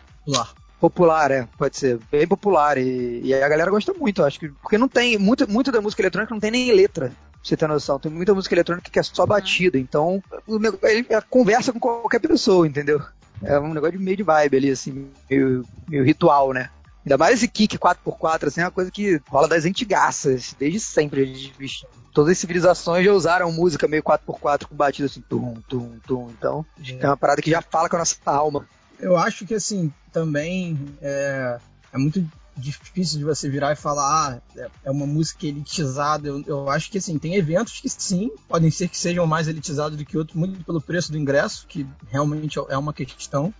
[0.82, 2.00] Popular, é, pode ser.
[2.12, 2.76] Bem popular.
[2.80, 4.50] E, e a galera gosta muito, acho que.
[4.50, 5.16] Porque não tem.
[5.20, 7.10] Muito, muito da música eletrônica não tem nem letra.
[7.10, 8.00] Pra você ter noção.
[8.00, 9.78] Tem muita música eletrônica que é só batida.
[9.78, 10.24] Então,
[10.82, 13.00] ele conversa com qualquer pessoa, entendeu?
[13.44, 16.72] É um negócio de meio de vibe ali, assim, meio, meio ritual, né?
[17.06, 21.54] Ainda mais esse kick 4x4, assim, é uma coisa que rola das antigaças, desde sempre.
[22.12, 26.30] Todas as civilizações já usaram música meio 4x4 com batida assim, tum, tum, tum.
[26.38, 26.66] Então,
[27.00, 28.68] é uma parada que já fala com a nossa alma.
[29.02, 31.60] Eu acho que, assim, também é,
[31.92, 36.28] é muito difícil de você virar e falar, ah, é uma música elitizada.
[36.28, 39.98] Eu, eu, acho que assim, tem eventos que sim, podem ser que sejam mais elitizados
[39.98, 43.54] do que outros, muito pelo preço do ingresso, que realmente é uma questão.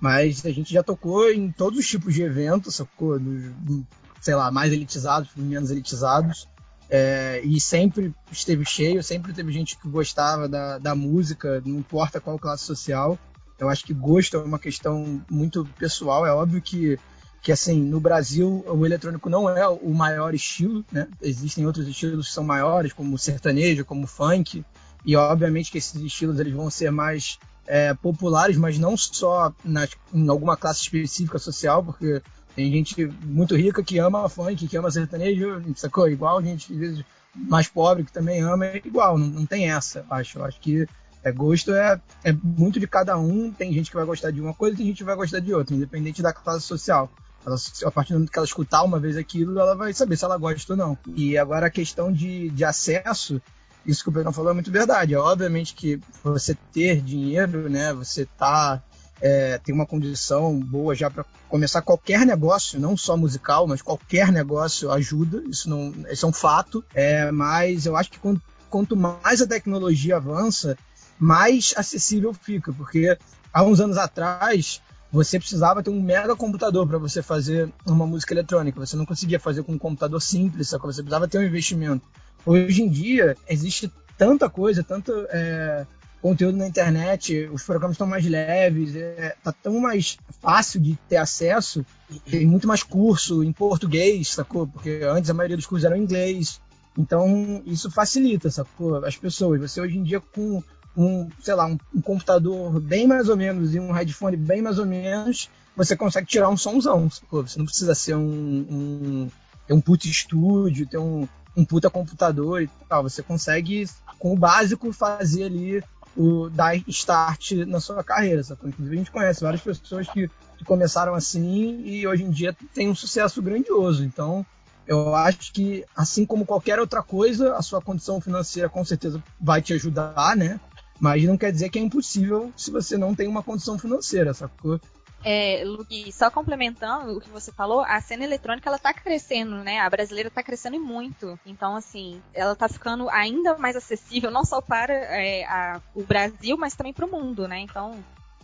[0.00, 3.18] Mas a gente já tocou em todos os tipos de eventos, sacou?
[3.18, 3.84] Dos,
[4.20, 6.48] sei lá, mais elitizados, menos elitizados.
[6.90, 12.20] É, e sempre esteve cheio, sempre teve gente que gostava da, da música, não importa
[12.20, 13.18] qual classe social.
[13.58, 16.24] Eu acho que gosto é uma questão muito pessoal.
[16.24, 16.98] É óbvio que,
[17.42, 21.08] que assim, no Brasil o eletrônico não é o maior estilo, né?
[21.20, 24.64] Existem outros estilos que são maiores, como o sertanejo, como funk.
[25.04, 29.90] E obviamente que esses estilos eles vão ser mais é, populares, mas não só nas,
[30.12, 32.22] em alguma classe específica social, porque
[32.56, 36.08] tem gente muito rica que ama funk, que ama sertanejo, sacou?
[36.08, 40.04] Igual gente, às vezes, mais pobre que também ama, é igual, não, não tem essa,
[40.10, 40.42] acho.
[40.42, 40.88] Acho que
[41.22, 43.52] é, gosto é, é muito de cada um.
[43.52, 45.74] Tem gente que vai gostar de uma coisa, tem gente que vai gostar de outra,
[45.74, 47.10] independente da classe social.
[47.46, 50.24] Ela, a partir do momento que ela escutar uma vez aquilo, ela vai saber se
[50.24, 50.98] ela gosta ou não.
[51.14, 53.40] E agora a questão de, de acesso,
[53.86, 55.14] isso que o Pedro falou é muito verdade.
[55.14, 58.82] É obviamente que você ter dinheiro, né, você tá
[59.20, 64.30] é, tem uma condição boa já para começar qualquer negócio, não só musical, mas qualquer
[64.30, 65.42] negócio ajuda.
[65.48, 66.84] Isso não, isso é um fato.
[66.94, 70.76] É, mas eu acho que quanto, quanto mais a tecnologia avança,
[71.18, 73.16] mais acessível fica, porque
[73.52, 78.34] há uns anos atrás você precisava ter um mega computador para você fazer uma música
[78.34, 78.78] eletrônica.
[78.78, 80.92] Você não conseguia fazer com um computador simples, sacou?
[80.92, 82.06] você precisava ter um investimento.
[82.44, 85.86] Hoje em dia existe tanta coisa, tanto é,
[86.20, 91.16] conteúdo na internet, os programas estão mais leves, é, tá tão mais fácil de ter
[91.16, 91.84] acesso,
[92.30, 94.66] tem muito mais curso em português, sacou?
[94.66, 96.60] Porque antes a maioria dos cursos eram em inglês.
[96.96, 99.04] Então isso facilita, sacou?
[99.04, 99.60] As pessoas.
[99.60, 100.62] Você hoje em dia com
[100.98, 104.80] um, sei lá, um, um, computador bem mais ou menos e um headphone bem mais
[104.80, 107.08] ou menos, você consegue tirar um somzão.
[107.30, 109.30] Você não precisa ser um, um,
[109.70, 113.04] um puta estúdio, ter um, um puta computador e tal.
[113.04, 115.84] Você consegue, com o básico, fazer ali
[116.16, 118.42] o dar start na sua carreira.
[118.64, 122.88] Inclusive, a gente conhece várias pessoas que, que começaram assim e hoje em dia tem
[122.88, 124.04] um sucesso grandioso.
[124.04, 124.44] Então,
[124.84, 129.62] eu acho que, assim como qualquer outra coisa, a sua condição financeira com certeza vai
[129.62, 130.58] te ajudar, né?
[131.00, 134.80] Mas não quer dizer que é impossível se você não tem uma condição financeira, sacou?
[135.24, 139.80] É, Luke, só complementando o que você falou, a cena eletrônica ela tá crescendo, né?
[139.80, 141.38] A brasileira tá crescendo e muito.
[141.44, 146.56] Então, assim, ela tá ficando ainda mais acessível, não só para é, a, o Brasil,
[146.56, 147.58] mas também para o mundo, né?
[147.58, 147.98] Então,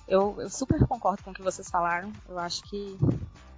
[0.09, 2.12] eu, eu super concordo com o que vocês falaram.
[2.29, 2.99] Eu acho que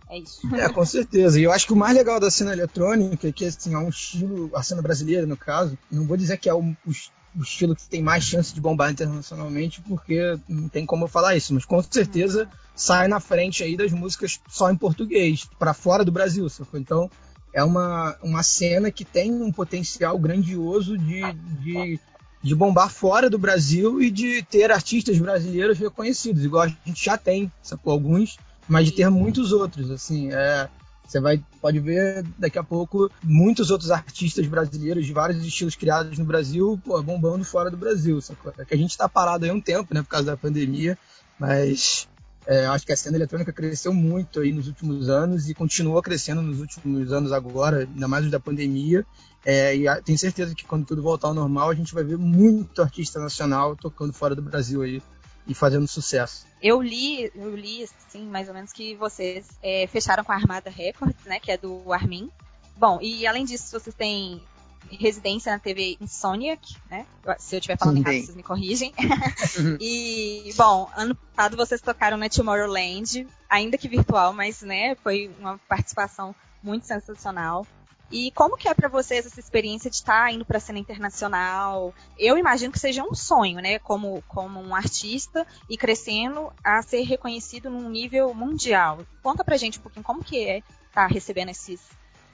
[0.09, 0.43] é isso.
[0.55, 1.41] É, com certeza.
[1.41, 3.89] E eu acho que o mais legal da cena eletrônica é que assim, é um
[3.89, 6.93] estilo, a cena brasileira, no caso, não vou dizer que é o, o
[7.37, 11.37] o estilo que tem mais chance de bombar internacionalmente, porque não tem como eu falar
[11.37, 16.05] isso, mas com certeza sai na frente aí das músicas só em português, para fora
[16.05, 16.81] do Brasil, sacou?
[16.81, 17.11] Então
[17.53, 22.01] é uma, uma cena que tem um potencial grandioso de, de
[22.47, 27.19] de bombar fora do Brasil e de ter artistas brasileiros reconhecidos, igual a gente já
[27.19, 27.93] tem, sacou?
[27.93, 30.69] Alguns, mas de ter muitos outros, assim, é,
[31.07, 36.19] você vai, pode ver daqui a pouco muitos outros artistas brasileiros de vários estilos criados
[36.19, 38.53] no Brasil, pô, bombando fora do Brasil, sacou?
[38.59, 40.99] É que a gente está parado aí um tempo, né, por causa da pandemia,
[41.39, 42.09] mas
[42.47, 46.41] é, acho que a cena eletrônica cresceu muito aí nos últimos anos e continua crescendo
[46.41, 49.05] nos últimos anos agora, ainda mais da pandemia.
[49.45, 52.83] É, e tenho certeza que quando tudo voltar ao normal, a gente vai ver muito
[52.83, 55.03] artista nacional tocando fora do Brasil aí
[55.47, 56.47] e fazendo sucesso.
[56.63, 60.71] Eu li, eu li assim, mais ou menos que vocês é, fecharam com a Armada
[60.71, 62.31] Records, né, que é do Armin.
[62.77, 64.43] Bom, e além disso, vocês têm
[64.91, 67.07] residência na TV Insomniac, né?
[67.39, 68.03] Se eu estiver falando Sim.
[68.03, 68.93] errado, vocês me corrigem.
[69.81, 75.59] E, bom, ano passado vocês tocaram na Tomorrowland, ainda que virtual, mas, né, foi uma
[75.69, 77.67] participação muito sensacional.
[78.11, 80.79] E como que é para vocês essa experiência de estar tá indo para a cena
[80.79, 81.95] internacional?
[82.19, 87.03] Eu imagino que seja um sonho, né, como, como um artista e crescendo a ser
[87.03, 89.01] reconhecido num nível mundial.
[89.23, 91.81] Conta pra gente um pouquinho como que é estar tá recebendo esses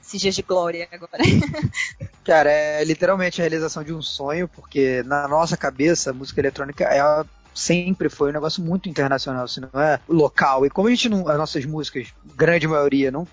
[0.05, 1.23] esses dias de glória agora.
[2.25, 6.83] Cara, é literalmente a realização de um sonho, porque na nossa cabeça a música eletrônica
[6.83, 7.01] é
[7.53, 10.65] sempre foi um negócio muito internacional, se não é local.
[10.65, 13.27] E como a gente não, as nossas músicas, grande maioria, não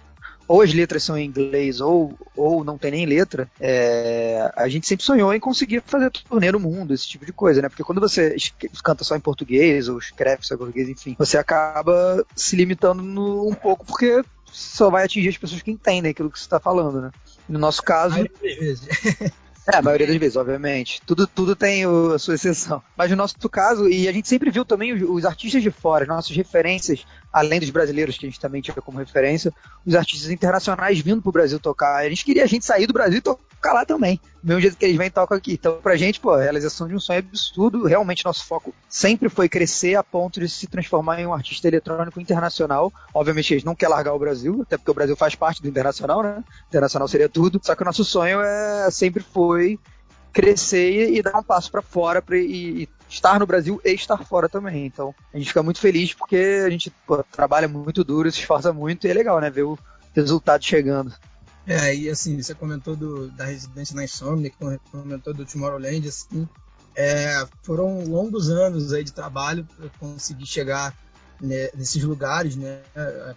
[0.51, 4.85] ou as letras são em inglês ou, ou não tem nem letra, é, a gente
[4.85, 7.69] sempre sonhou em conseguir fazer turnê no mundo, esse tipo de coisa, né?
[7.69, 8.35] Porque quando você
[8.83, 13.49] canta só em português ou escreve só em português, enfim, você acaba se limitando no,
[13.49, 17.01] um pouco porque só vai atingir as pessoas que entendem aquilo que você está falando,
[17.01, 17.13] né?
[17.49, 18.17] No nosso caso.
[19.73, 21.01] É, a maioria das vezes, obviamente.
[21.07, 22.83] Tudo, tudo tem o, a sua exceção.
[22.97, 26.05] Mas no nosso caso, e a gente sempre viu também os, os, artistas de fora,
[26.05, 29.53] as nossas referências, além dos brasileiros, que a gente também tinha como referência,
[29.87, 31.97] os artistas internacionais vindo pro Brasil tocar.
[31.97, 34.21] A gente queria a gente sair do Brasil e tocar lá também.
[34.43, 35.53] Do mesmo jeito que eles vêm tocam aqui.
[35.53, 37.87] Então, pra gente, pô, a realização de um sonho é absurdo.
[37.87, 42.21] Realmente, nosso foco sempre foi crescer a ponto de se transformar em um artista eletrônico
[42.21, 42.93] internacional.
[43.15, 46.23] Obviamente, eles não querem largar o Brasil, até porque o Brasil faz parte do internacional,
[46.23, 46.43] né?
[46.69, 47.61] Internacional seria tudo.
[47.63, 49.79] Só que o nosso sonho é sempre foi
[50.33, 54.25] crescer e dar um passo para fora pra, e, e, estar no Brasil e estar
[54.25, 54.87] fora também.
[54.87, 58.73] Então, a gente fica muito feliz porque a gente pô, trabalha muito duro, se esforça
[58.73, 59.51] muito e é legal, né?
[59.51, 59.79] Ver o
[60.15, 61.13] resultado chegando.
[61.67, 64.51] É, e assim, você comentou do, da residência na Insomnia,
[64.91, 66.49] comentou do Tomorrowland, assim,
[66.97, 70.97] é, foram longos anos aí de trabalho para conseguir chegar
[71.41, 72.81] né, nesses lugares, né,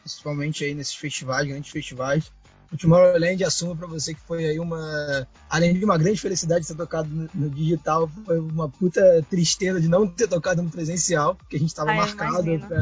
[0.01, 2.31] principalmente aí nesses festivais, grandes festivais.
[2.73, 6.67] O Tomorrowland assumo para você que foi aí uma, além de uma grande felicidade de
[6.67, 11.35] ter tocado no, no digital, foi uma puta tristeza de não ter tocado no presencial,
[11.35, 12.81] porque a gente estava marcado para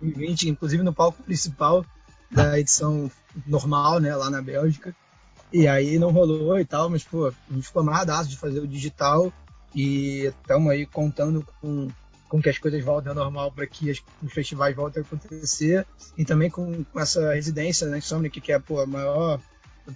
[0.00, 1.86] 2020, inclusive no palco principal
[2.28, 3.08] da edição
[3.46, 4.94] normal, né, lá na Bélgica.
[5.52, 8.66] E aí não rolou e tal, mas, pô, a gente ficou amarradaço de fazer o
[8.66, 9.32] digital
[9.72, 11.88] e estamos aí contando com,
[12.30, 15.84] com que as coisas voltem ao normal para que as, os festivais voltem a acontecer
[16.16, 19.40] e também com, com essa residência né, Insomniac, que é pô, a maior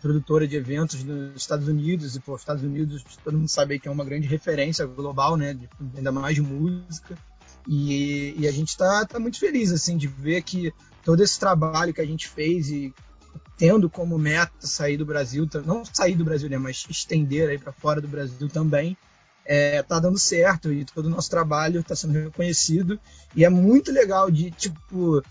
[0.03, 3.91] produtora de eventos nos Estados Unidos e pô, Estados Unidos todo mundo sabe que é
[3.91, 7.17] uma grande referência global, né, de, ainda mais de música.
[7.69, 11.95] E, e a gente está tá muito feliz assim de ver que todo esse trabalho
[11.95, 12.93] que a gente fez e
[13.57, 17.73] tendo como meta sair do Brasil, não sair do Brasil, né, mas estender aí para
[17.73, 18.97] fora do Brasil também,
[19.45, 22.99] é, tá dando certo e todo o nosso trabalho está sendo reconhecido
[23.37, 25.23] e é muito legal de tipo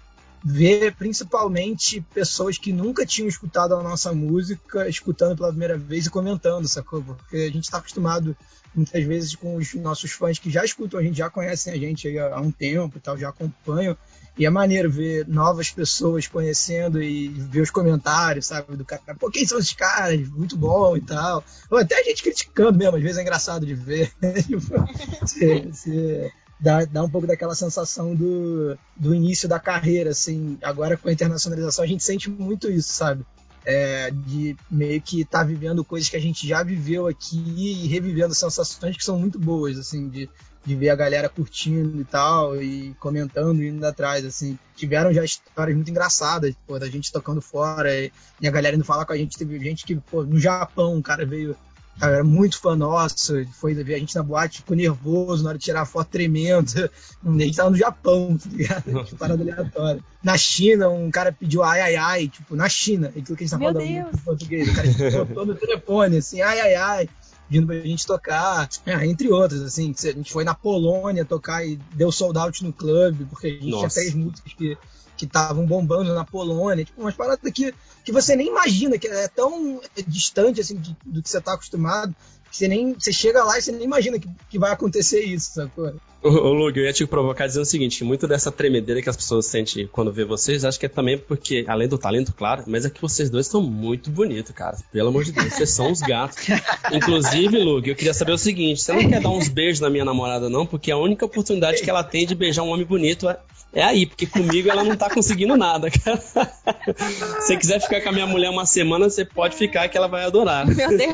[0.43, 6.09] ver principalmente pessoas que nunca tinham escutado a nossa música escutando pela primeira vez e
[6.09, 7.01] comentando, sacou?
[7.01, 8.35] Porque a gente está acostumado
[8.75, 12.17] muitas vezes com os nossos fãs que já escutam a gente, já conhecem a gente
[12.19, 13.97] há um tempo e tal, já acompanham
[14.37, 18.75] e é maneiro ver novas pessoas conhecendo e ver os comentários, sabe?
[18.75, 20.27] Do cara, pô, quem são esses caras?
[20.29, 21.43] Muito bom e tal.
[21.69, 24.11] Ou até a gente criticando mesmo, às vezes é engraçado de ver.
[25.21, 30.57] você dá, dá um pouco daquela sensação do, do início da carreira, assim.
[30.63, 33.23] Agora com a internacionalização a gente sente muito isso, sabe?
[33.65, 37.87] É, de meio que estar tá vivendo coisas que a gente já viveu aqui e
[37.87, 40.27] revivendo sensações que são muito boas, assim, de
[40.65, 44.57] de ver a galera curtindo e tal, e comentando indo atrás, assim.
[44.75, 48.85] Tiveram já histórias muito engraçadas, pô, da gente tocando fora, e, e a galera indo
[48.85, 49.37] falar com a gente.
[49.37, 51.55] Teve gente que, pô, no Japão, o cara veio,
[51.99, 55.57] cara, era muito fã nosso, foi ver a gente na boate, ficou nervoso na hora
[55.57, 56.71] de tirar a foto tremendo.
[57.25, 59.03] A gente tava no Japão, tá ligado?
[59.03, 60.03] Tipo, parada aleatória.
[60.21, 63.51] Na China, um cara pediu ai, ai, ai, tipo, na China, aquilo que a gente
[63.51, 64.67] tá falando em português.
[64.69, 67.09] O cara botou no telefone, assim, ai, ai, ai
[67.53, 71.77] pedindo pra gente tocar, é, entre outras, assim, a gente foi na Polônia tocar e
[71.93, 73.89] deu sold out no clube, porque a gente Nossa.
[73.89, 74.77] tinha três músicas que
[75.15, 77.71] que estavam bombando na Polônia, tipo, umas paradas que
[78.03, 82.15] que você nem imagina, que é tão distante assim do que você está acostumado,
[82.49, 85.53] que você nem você chega lá e você nem imagina que, que vai acontecer isso,
[85.53, 85.93] sacou?
[86.23, 89.17] Ô, Lug, eu ia te provocar dizendo o seguinte, que muito dessa tremedeira que as
[89.17, 92.85] pessoas sentem quando vê vocês, acho que é também porque, além do talento, claro, mas
[92.85, 94.77] é que vocês dois são muito bonitos, cara.
[94.89, 96.37] Pelo amor de Deus, vocês são os gatos.
[96.93, 100.05] Inclusive, Lug, eu queria saber o seguinte, você não quer dar uns beijos na minha
[100.05, 100.65] namorada, não?
[100.65, 103.37] Porque a única oportunidade que ela tem de beijar um homem bonito é,
[103.73, 106.23] é aí, porque comigo ela não tá conseguindo nada, cara.
[107.41, 110.07] Se você quiser ficar com a minha mulher uma semana, você pode ficar que ela
[110.07, 110.65] vai adorar.
[110.65, 111.13] Meu Deus.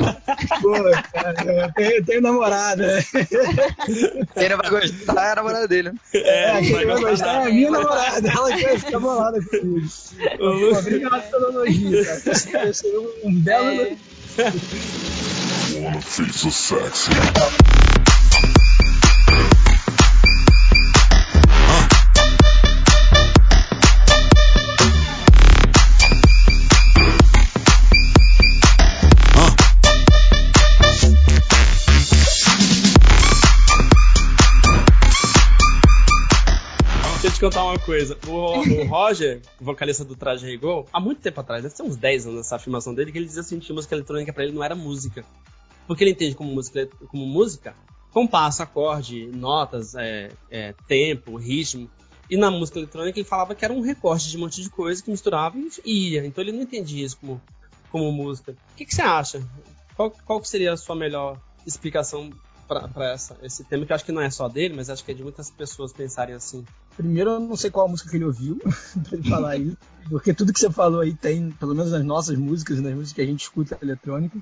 [0.61, 0.73] Pô,
[1.13, 3.03] cara, eu tenho, eu tenho namorada.
[4.35, 5.91] Ele vai gostar é a namorada dele.
[6.13, 8.29] É, quem vai gostar é a minha namorada.
[8.29, 9.87] Ela quer ficar bolada comigo.
[10.77, 12.19] Obrigado pela elogio, cara.
[12.73, 13.97] Você é um belo.
[15.81, 17.11] Wanna face the sexy.
[37.69, 38.17] Uma coisa.
[38.27, 42.27] O, o Roger, vocalista do Traje Rigor, há muito tempo atrás, deve ser uns 10
[42.27, 44.75] anos essa afirmação dele, que ele dizia assim que música eletrônica pra ele não era
[44.75, 45.23] música.
[45.87, 47.75] Porque ele entende como música, como música
[48.11, 51.89] compasso, acorde, notas, é, é, tempo, ritmo.
[52.29, 55.01] E na música eletrônica ele falava que era um recorte de um monte de coisa
[55.01, 56.25] que misturava e ia.
[56.25, 57.41] Então ele não entendia isso como,
[57.91, 58.51] como música.
[58.51, 59.41] O que, que você acha?
[59.95, 62.29] Qual, qual seria a sua melhor explicação
[62.69, 65.15] para esse tema, que eu acho que não é só dele, mas acho que é
[65.15, 66.63] de muitas pessoas pensarem assim.
[66.95, 68.57] Primeiro, eu não sei qual música que ele ouviu
[69.03, 69.77] pra ele falar isso,
[70.07, 73.21] porque tudo que você falou aí tem, pelo menos nas nossas músicas, nas músicas que
[73.21, 74.37] a gente escuta eletrônica,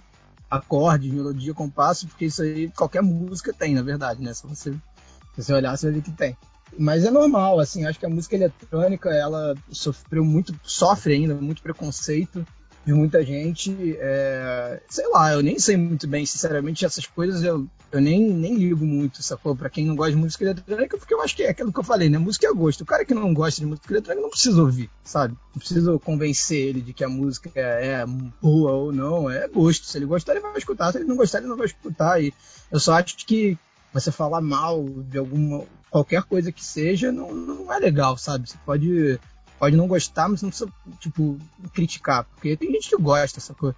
[0.51, 4.33] acorde, melodia, compasso, porque isso aí qualquer música tem, na verdade, né?
[4.33, 6.37] Se você, se você olhar, você vai ver que tem.
[6.77, 11.61] Mas é normal, assim, acho que a música eletrônica, ela sofreu muito, sofre ainda muito
[11.61, 12.45] preconceito
[12.87, 13.97] de muita gente.
[13.99, 18.55] É, sei lá, eu nem sei muito bem, sinceramente, essas coisas eu, eu nem, nem
[18.55, 19.53] ligo muito, sacou?
[19.53, 21.83] Pra quem não gosta de música eletrônica, porque eu acho que é aquilo que eu
[21.83, 22.17] falei, né?
[22.17, 22.81] Música é gosto.
[22.81, 25.35] O cara que não gosta de música eletrônica não precisa ouvir, sabe?
[25.53, 28.05] Não precisa convencer ele de que a música é, é
[28.41, 29.85] boa ou não, é gosto.
[29.85, 30.93] Se ele gostar, ele vai escutar.
[30.93, 32.23] Se ele não gostar, ele não vai escutar.
[32.23, 32.33] E
[32.71, 33.57] eu só acho que
[33.93, 38.49] você falar mal de alguma qualquer coisa que seja não, não é legal, sabe?
[38.49, 39.19] Você pode
[39.59, 41.37] pode não gostar, mas não precisa, tipo,
[41.73, 43.73] criticar, porque tem gente que gosta, sacou?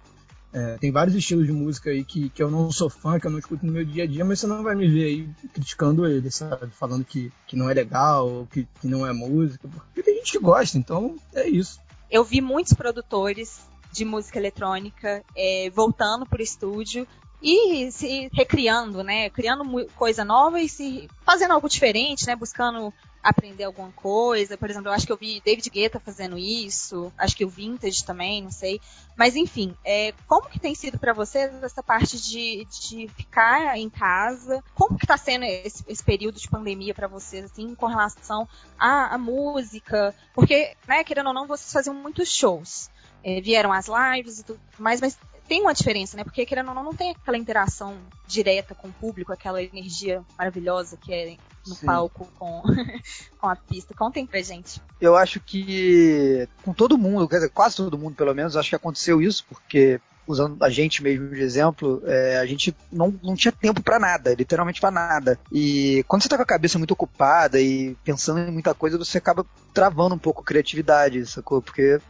[0.52, 3.30] É, tem vários estilos de música aí que, que eu não sou fã, que eu
[3.30, 6.06] não escuto no meu dia a dia, mas você não vai me ver aí criticando
[6.06, 6.70] ele, sabe?
[6.72, 10.38] Falando que, que não é legal, que, que não é música, porque tem gente que
[10.38, 11.78] gosta, então é isso.
[12.10, 13.60] Eu vi muitos produtores
[13.92, 17.06] de música eletrônica é, voltando pro estúdio
[17.42, 19.30] e se recriando, né?
[19.30, 19.64] Criando
[19.96, 22.34] coisa nova e se fazendo algo diferente, né?
[22.34, 24.56] Buscando aprender alguma coisa.
[24.56, 28.04] Por exemplo, eu acho que eu vi David Guetta fazendo isso, acho que o Vintage
[28.04, 28.80] também, não sei.
[29.16, 33.90] Mas enfim, é, como que tem sido para vocês essa parte de, de ficar em
[33.90, 34.62] casa?
[34.74, 39.14] Como que tá sendo esse, esse período de pandemia para vocês, assim, com relação à,
[39.14, 40.14] à, música?
[40.34, 42.90] Porque, né, querendo ou não, vocês faziam muitos shows.
[43.22, 46.22] É, vieram as lives e tudo mais, mas tem uma diferença, né?
[46.22, 50.96] Porque, querendo ou não, não tem aquela interação direta com o público, aquela energia maravilhosa
[50.96, 51.86] que é no Sim.
[51.86, 52.62] palco com,
[53.38, 53.94] com a pista.
[53.94, 54.80] Contem pra gente.
[55.00, 58.76] Eu acho que com todo mundo, quer dizer, quase todo mundo pelo menos, acho que
[58.76, 63.52] aconteceu isso, porque usando a gente mesmo de exemplo, é, a gente não, não tinha
[63.52, 65.38] tempo para nada, literalmente para nada.
[65.52, 69.18] E quando você tá com a cabeça muito ocupada e pensando em muita coisa, você
[69.18, 69.44] acaba
[69.74, 71.60] travando um pouco a criatividade, sacou?
[71.60, 72.00] Porque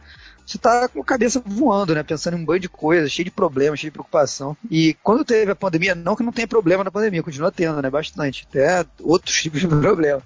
[0.51, 2.03] você tá com a cabeça voando, né?
[2.03, 4.55] Pensando em um banho de coisas, cheio de problemas, cheio de preocupação.
[4.69, 7.89] E quando teve a pandemia, não que não tenha problema na pandemia, continua tendo, né?
[7.89, 8.45] Bastante.
[8.49, 10.21] Até outros tipos de problema.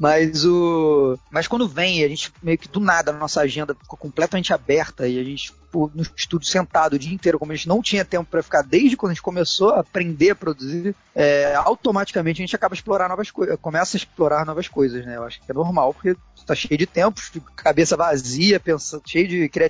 [0.00, 1.18] Mas o.
[1.30, 5.06] Mas quando vem, a gente meio que do nada a nossa agenda ficou completamente aberta
[5.06, 5.52] e a gente
[5.94, 8.96] no estúdio sentado o dia inteiro, como a gente não tinha tempo para ficar desde
[8.96, 13.30] quando a gente começou a aprender a produzir, é, automaticamente a gente acaba explorar novas
[13.30, 15.16] coisas, começa a explorar novas coisas, né?
[15.16, 17.20] Eu acho que é normal, porque tá cheio de tempo,
[17.54, 19.65] cabeça vazia, pensando, cheio de criatividade.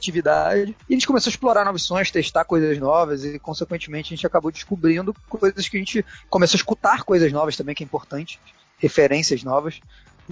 [0.88, 4.26] E a gente começou a explorar novos sonhos, testar coisas novas e, consequentemente, a gente
[4.26, 8.40] acabou descobrindo coisas que a gente começou a escutar coisas novas também, que é importante,
[8.78, 9.80] referências novas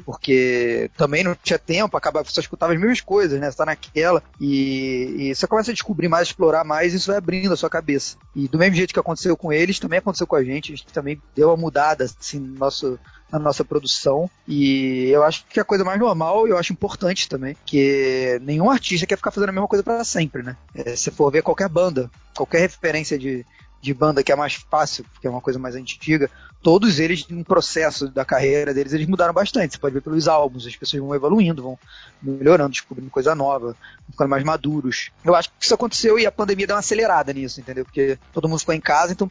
[0.02, 3.50] porque também não tinha tempo, acaba, só escutava as mesmas coisas, né?
[3.50, 7.16] Você tá naquela e, e, você começa a descobrir mais, explorar mais, e isso vai
[7.16, 8.16] abrindo a sua cabeça.
[8.34, 10.92] E do mesmo jeito que aconteceu com eles, também aconteceu com a gente, a gente
[10.92, 12.98] também deu uma mudada assim, no nosso,
[13.34, 14.30] na nossa produção.
[14.46, 19.06] E eu acho que a coisa mais normal eu acho importante também, que nenhum artista
[19.06, 20.56] quer ficar fazendo a mesma coisa para sempre, né?
[20.74, 23.44] É, se for ver qualquer banda, qualquer referência de,
[23.80, 26.30] de banda que é mais fácil, porque é uma coisa mais antiga,
[26.62, 29.74] todos eles, no processo da carreira deles, eles mudaram bastante.
[29.74, 31.78] Você pode ver pelos álbuns, as pessoas vão evoluindo, vão
[32.22, 33.76] melhorando, descobrindo coisa nova,
[34.10, 35.10] ficando mais maduros.
[35.24, 37.84] Eu acho que isso aconteceu e a pandemia deu uma acelerada nisso, entendeu?
[37.84, 39.28] Porque todo mundo ficou em casa, então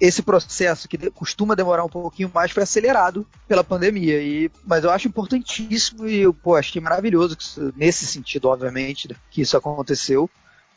[0.00, 4.22] esse processo que costuma demorar um pouquinho mais foi acelerado pela pandemia.
[4.22, 9.42] E, mas eu acho importantíssimo e eu pô, achei maravilhoso isso, nesse sentido, obviamente, que
[9.42, 10.28] isso aconteceu,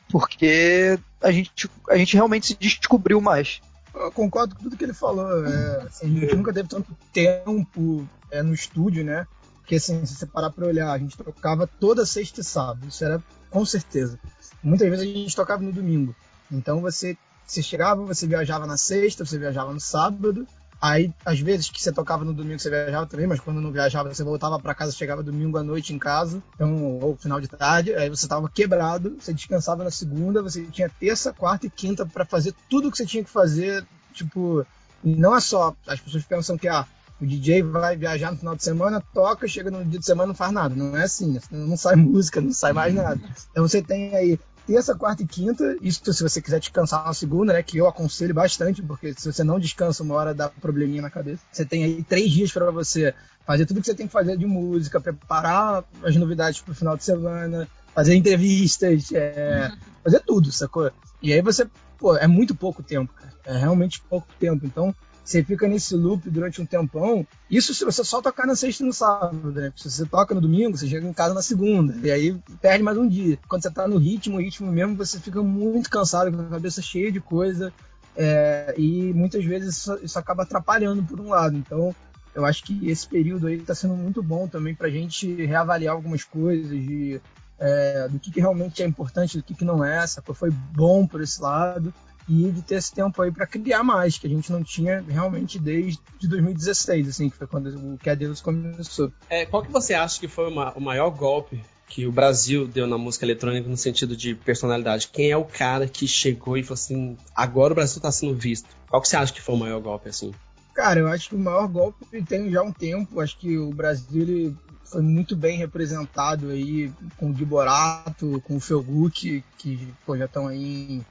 [0.09, 3.61] porque a gente, a gente realmente se descobriu mais.
[3.95, 5.45] Eu concordo com tudo que ele falou.
[5.45, 9.26] É, assim, a gente nunca teve tanto tempo é, no estúdio, né?
[9.59, 13.05] Porque assim, se você parar pra olhar, a gente tocava toda sexta e sábado, isso
[13.05, 14.19] era com certeza.
[14.61, 16.13] Muitas vezes a gente tocava no domingo.
[16.51, 20.48] Então você você chegava, você viajava na sexta, você viajava no sábado.
[20.82, 24.14] Aí, às vezes que você tocava no domingo, você viajava também, mas quando não viajava,
[24.14, 27.96] você voltava para casa, chegava domingo à noite em casa, então, ou final de tarde,
[27.96, 32.26] aí você tava quebrado, você descansava na segunda, você tinha terça, quarta e quinta para
[32.26, 34.68] fazer tudo o que você tinha que fazer, tipo,
[35.02, 36.86] não é só, as pessoas pensam que, ah,
[37.22, 40.36] o DJ vai viajar no final de semana, toca, chega no dia de semana não
[40.36, 40.76] faz nada.
[40.76, 43.20] Não é assim, não sai música, não sai mais nada.
[43.52, 45.76] Então você tem aí terça, quarta e quinta.
[45.82, 47.64] Isso se você quiser descansar na segunda, né?
[47.64, 51.09] Que eu aconselho bastante, porque se você não descansa uma hora dá um probleminha na
[51.09, 51.41] cabeça.
[51.51, 53.14] Você tem aí três dias para você
[53.45, 57.03] fazer tudo que você tem que fazer de música, preparar as novidades pro final de
[57.03, 59.72] semana, fazer entrevistas, é,
[60.03, 60.91] fazer tudo, sacou?
[61.22, 63.34] E aí você, pô, é muito pouco tempo, cara.
[63.45, 64.66] É realmente pouco tempo.
[64.66, 67.26] Então, você fica nesse loop durante um tempão.
[67.49, 69.71] Isso se você só tocar na sexta e no sábado, né?
[69.76, 71.95] Se você toca no domingo, você chega em casa na segunda.
[72.05, 73.39] E aí perde mais um dia.
[73.47, 77.11] Quando você tá no ritmo, ritmo mesmo, você fica muito cansado, com a cabeça cheia
[77.11, 77.71] de coisa.
[78.17, 81.55] É, e muitas vezes isso, isso, acaba atrapalhando por um lado.
[81.55, 81.95] Então,
[82.36, 85.95] eu acho que esse período aí está sendo muito bom também para a gente reavaliar
[85.95, 87.21] algumas coisas, de,
[87.57, 90.05] é, do que, que, realmente é importante, do que, que não é.
[90.05, 90.36] Sacou?
[90.36, 91.93] Foi bom por esse lado
[92.28, 95.59] e de ter esse tempo aí para criar mais, que a gente não tinha realmente
[95.59, 99.11] desde 2016, assim, que foi quando o Deus começou.
[99.30, 102.88] É, qual que você acha que foi uma, o maior golpe que o Brasil deu
[102.88, 105.09] na música eletrônica no sentido de personalidade?
[105.11, 108.69] Quem é o cara que chegou e falou assim, agora o Brasil está sendo visto?
[108.89, 110.34] Qual que você acha que foi o maior golpe, assim?
[110.74, 114.24] Cara, eu acho que o maior golpe tem já um tempo, acho que o Brasil
[114.24, 120.26] ele foi muito bem representado aí com o Giborato, com o Felguk, que pô, já
[120.26, 121.01] estão aí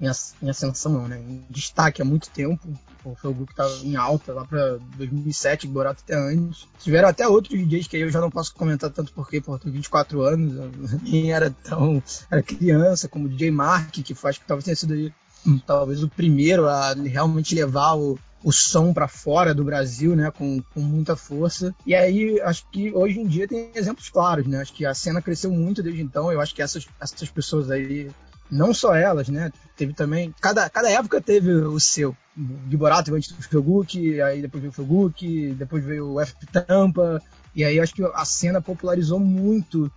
[0.00, 1.18] em, ascensão, não, né?
[1.18, 2.66] Em destaque há muito tempo.
[3.04, 6.66] O Felguk estava em alta lá para 2007, Borato até antes.
[6.78, 10.22] Tiveram até outros DJs que eu já não posso comentar tanto porque, pô, tenho 24
[10.22, 10.70] anos,
[11.02, 14.94] nem era tão era criança, como o DJ Mark, que acho que talvez tenha sido
[14.94, 15.12] aí,
[15.46, 20.30] hum, talvez o primeiro a realmente levar o, o som para fora do Brasil, né,
[20.30, 21.74] com, com muita força.
[21.86, 24.60] E aí, acho que hoje em dia tem exemplos claros, né?
[24.60, 26.32] Acho que a cena cresceu muito desde então.
[26.32, 28.10] Eu acho que essas, essas pessoas aí
[28.50, 29.52] não só elas, né?
[29.76, 30.34] Teve também.
[30.40, 32.16] Cada, cada época teve o seu.
[32.36, 37.22] O Giborato antes do Felguk, aí depois veio o Felguk, depois veio o F Tampa.
[37.54, 39.90] E aí acho que a cena popularizou muito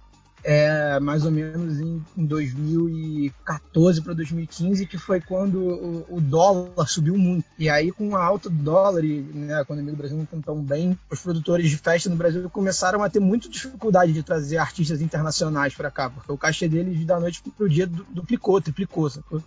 [0.43, 6.87] é, mais ou menos em, em 2014 para 2015, que foi quando o, o, dólar
[6.87, 7.45] subiu muito.
[7.57, 10.61] E aí, com a alta do dólar e né, a economia do Brasil não tão
[10.61, 15.01] bem, os produtores de festa no Brasil começaram a ter muita dificuldade de trazer artistas
[15.01, 19.41] internacionais para cá, porque o cachê deles da noite para o dia duplicou, triplicou, sacou?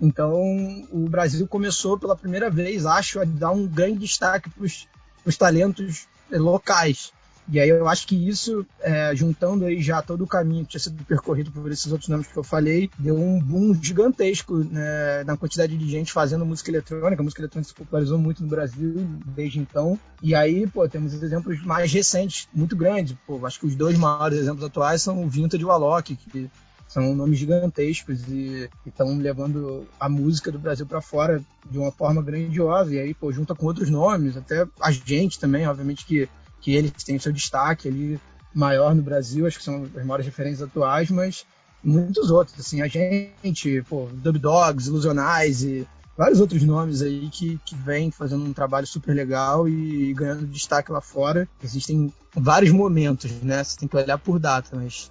[0.00, 0.34] Então,
[0.90, 6.08] o Brasil começou pela primeira vez, acho, a dar um grande destaque para os talentos
[6.28, 7.12] locais.
[7.48, 10.80] E aí eu acho que isso, é, juntando aí já todo o caminho que tinha
[10.80, 15.36] sido percorrido por esses outros nomes que eu falei, deu um boom gigantesco né, na
[15.36, 17.20] quantidade de gente fazendo música eletrônica.
[17.20, 19.98] A música eletrônica se popularizou muito no Brasil desde então.
[20.22, 23.16] E aí, pô, temos exemplos mais recentes, muito grandes.
[23.26, 26.50] Pô, acho que os dois maiores exemplos atuais são o Vintage e o Alok, que
[26.92, 32.22] são nomes gigantescos e estão levando a música do Brasil para fora de uma forma
[32.22, 32.94] grandiosa.
[32.94, 36.28] E aí, pô, junta com outros nomes, até a gente também, obviamente que
[36.62, 38.18] que eles têm seu destaque ali
[38.54, 41.44] maior no Brasil, acho que são as maiores referências atuais, mas
[41.82, 45.62] muitos outros, assim, a gente, pô, Dub Dogs, Ilusionais
[46.16, 50.92] vários outros nomes aí que, que vêm fazendo um trabalho super legal e ganhando destaque
[50.92, 51.48] lá fora.
[51.62, 53.64] Existem vários momentos, né?
[53.64, 55.10] Você tem que olhar por data, mas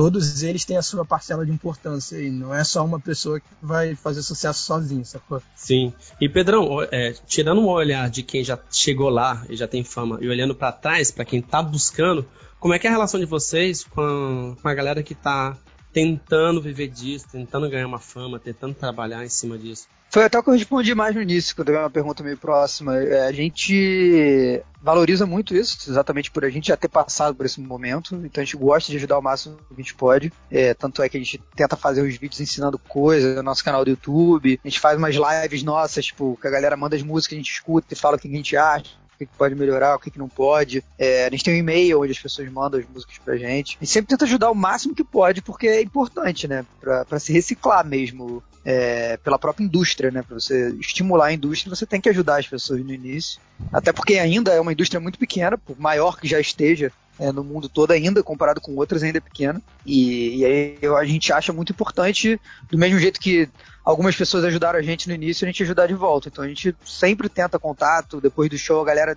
[0.00, 3.48] todos eles têm a sua parcela de importância e não é só uma pessoa que
[3.60, 5.42] vai fazer sucesso sozinho, sacou?
[5.56, 5.92] Sim.
[6.20, 10.16] E Pedrão, é, tirando um olhar de quem já chegou lá e já tem fama
[10.20, 12.24] e olhando para trás, para quem tá buscando,
[12.60, 15.58] como é que é a relação de vocês com a, com a galera que tá
[15.92, 19.88] tentando viver disso, tentando ganhar uma fama, tentando trabalhar em cima disso?
[20.10, 22.96] Foi até o que eu respondi mais no início, quando veio uma pergunta meio próxima.
[22.96, 27.60] É, a gente valoriza muito isso, exatamente por a gente já ter passado por esse
[27.60, 28.14] momento.
[28.24, 30.32] Então a gente gosta de ajudar o máximo que a gente pode.
[30.50, 33.84] É, tanto é que a gente tenta fazer os vídeos ensinando coisas no nosso canal
[33.84, 34.58] do YouTube.
[34.64, 37.52] A gente faz umas lives nossas, tipo, que a galera manda as músicas a gente
[37.52, 40.28] escuta e fala o que a gente acha o que pode melhorar, o que não
[40.28, 40.84] pode.
[40.98, 43.78] É, a gente tem um e-mail onde as pessoas mandam as músicas pra gente.
[43.80, 46.64] Gente sempre tenta ajudar o máximo que pode, porque é importante, né?
[46.80, 50.22] Pra, pra se reciclar mesmo é, pela própria indústria, né?
[50.22, 53.40] Para você estimular a indústria, você tem que ajudar as pessoas no início.
[53.72, 57.42] Até porque ainda é uma indústria muito pequena, por maior que já esteja é, no
[57.42, 59.60] mundo todo ainda, comparado com outras, ainda é pequena.
[59.84, 62.40] E, e aí a gente acha muito importante,
[62.70, 63.48] do mesmo jeito que
[63.88, 66.28] algumas pessoas ajudaram a gente no início, a gente ajudar de volta.
[66.28, 69.16] Então a gente sempre tenta contato, depois do show a galera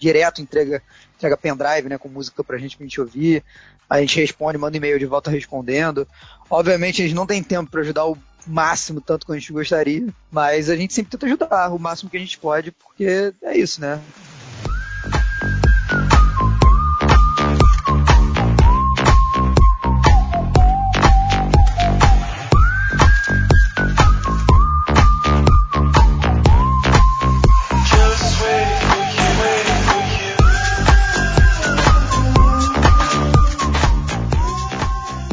[0.00, 0.82] direto entrega,
[1.16, 3.44] entrega pendrive, né, com música pra gente pra gente ouvir.
[3.88, 6.08] A gente responde, manda e-mail de volta respondendo.
[6.50, 10.08] Obviamente a gente não tem tempo para ajudar o máximo, tanto quanto a gente gostaria,
[10.28, 13.80] mas a gente sempre tenta ajudar o máximo que a gente pode, porque é isso,
[13.80, 14.00] né?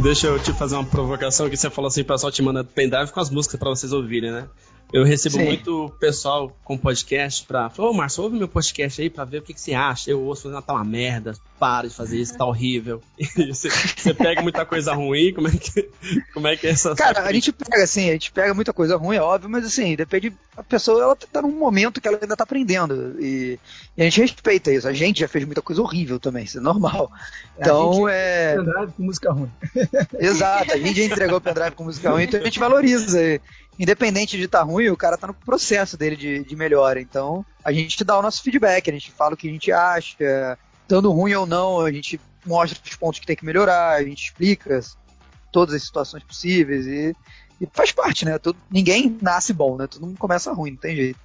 [0.08, 3.12] Deixa eu te fazer uma provocação que você falou assim, o pessoal te manda pendrive
[3.12, 4.48] com as músicas para vocês ouvirem, né?
[4.92, 5.44] Eu recebo Sim.
[5.44, 7.70] muito pessoal com podcast pra.
[7.78, 10.10] Ô, Márcio, ouve meu podcast aí pra ver o que, que você acha.
[10.10, 13.02] Eu ouço, ah, tá uma merda, para de fazer isso, tá horrível.
[13.36, 15.90] você, você, pega muita coisa ruim, como é que,
[16.34, 16.96] como é, que é essa.
[16.96, 19.94] Cara, a gente pega, assim, a gente pega muita coisa ruim, é óbvio, mas assim,
[19.94, 20.32] depende.
[20.56, 23.18] A pessoa, ela tá num momento que ela ainda tá aprendendo.
[23.20, 23.60] E,
[23.98, 24.88] e a gente respeita isso.
[24.88, 27.12] A gente já fez muita coisa horrível também, isso é normal.
[27.60, 28.56] Então é.
[28.56, 29.52] Pendrive com música ruim.
[30.18, 33.42] Exato, a gente já entregou o pendrive com música ruim, então a gente valoriza
[33.80, 37.02] independente de estar tá ruim, o cara tá no processo dele de, de melhora.
[37.02, 40.58] Então, a gente dá o nosso feedback, a gente fala o que a gente acha,
[40.84, 44.26] estando ruim ou não, a gente mostra os pontos que tem que melhorar, a gente
[44.26, 44.80] explica
[45.52, 47.16] todas as situações possíveis e,
[47.60, 48.38] e faz parte, né?
[48.38, 49.88] Todo, ninguém nasce bom, né?
[49.88, 51.20] Todo mundo começa ruim, não tem jeito.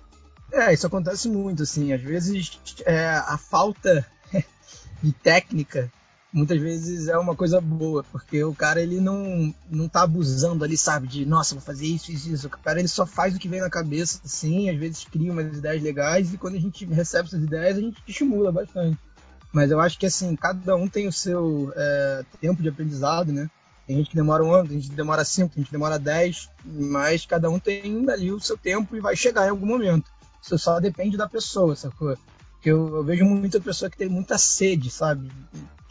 [0.52, 1.92] É, isso acontece muito, assim.
[1.92, 4.06] Às vezes é, a falta
[5.02, 5.90] de técnica
[6.32, 10.76] muitas vezes é uma coisa boa, porque o cara ele não, não tá abusando ali,
[10.76, 12.46] sabe, de nossa, vou fazer isso, isso, isso.
[12.46, 15.58] O cara ele só faz o que vem na cabeça, assim, às vezes cria umas
[15.58, 18.98] ideias legais e quando a gente recebe essas ideias a gente estimula bastante.
[19.52, 23.50] Mas eu acho que assim, cada um tem o seu é, tempo de aprendizado, né?
[23.86, 25.98] Tem gente que demora um ano, tem gente que demora cinco, tem gente que demora
[25.98, 30.10] dez, mas cada um tem ali o seu tempo e vai chegar em algum momento.
[30.40, 32.16] Isso só depende da pessoa, sacou?
[32.64, 35.30] Eu, eu vejo muita pessoa que tem muita sede, sabe?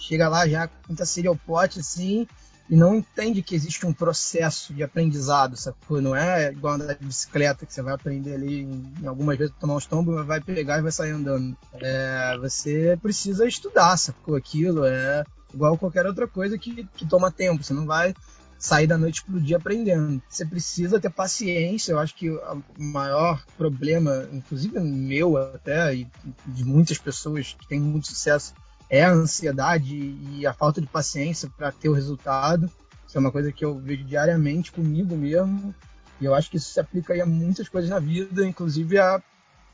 [0.02, 2.28] chega lá já com muita sede ao pote, assim,
[2.70, 6.02] e não entende que existe um processo de aprendizado, sacou?
[6.02, 9.76] Não é igual andar de bicicleta, que você vai aprender ali em, algumas vezes tomar
[9.76, 11.56] uns tombos, vai pegar e vai sair andando.
[11.74, 14.36] É, você precisa estudar, sacou?
[14.36, 17.64] Aquilo é igual qualquer outra coisa que, que toma tempo.
[17.64, 18.14] Você não vai
[18.62, 20.22] sair da noite pro dia aprendendo.
[20.30, 21.94] Você precisa ter paciência.
[21.94, 26.08] Eu acho que o maior problema, inclusive meu até, e
[26.46, 28.54] de muitas pessoas que têm muito sucesso,
[28.88, 32.70] é a ansiedade e a falta de paciência para ter o resultado.
[33.08, 35.74] Isso é uma coisa que eu vejo diariamente comigo mesmo.
[36.20, 39.20] E eu acho que isso se aplica a muitas coisas na vida, inclusive a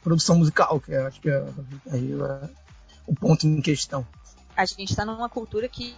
[0.01, 1.45] produção musical, que acho que é,
[1.91, 2.49] aí é
[3.05, 4.07] o ponto em questão.
[4.55, 5.93] A gente está numa cultura que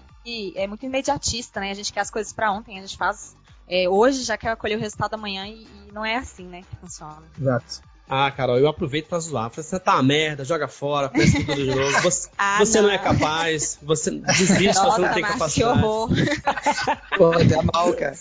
[0.55, 1.71] é muito imediatista, né?
[1.71, 3.35] A gente quer as coisas para ontem, a gente faz
[3.67, 6.75] é, hoje, já quer colher o resultado amanhã e, e não é assim, né, que
[6.77, 7.23] funciona.
[7.39, 7.89] Exato.
[8.11, 9.51] Ah, Carol, eu aproveito pra zoar.
[9.53, 11.91] Você tá uma merda, joga fora, começa tudo de novo.
[12.01, 12.87] Você, ah, você não.
[12.87, 12.95] não.
[12.95, 15.53] é capaz, você desiste, Nossa, você não tem capacidade.
[15.53, 16.09] Que horror.
[17.15, 18.15] Pô, até mal, cara.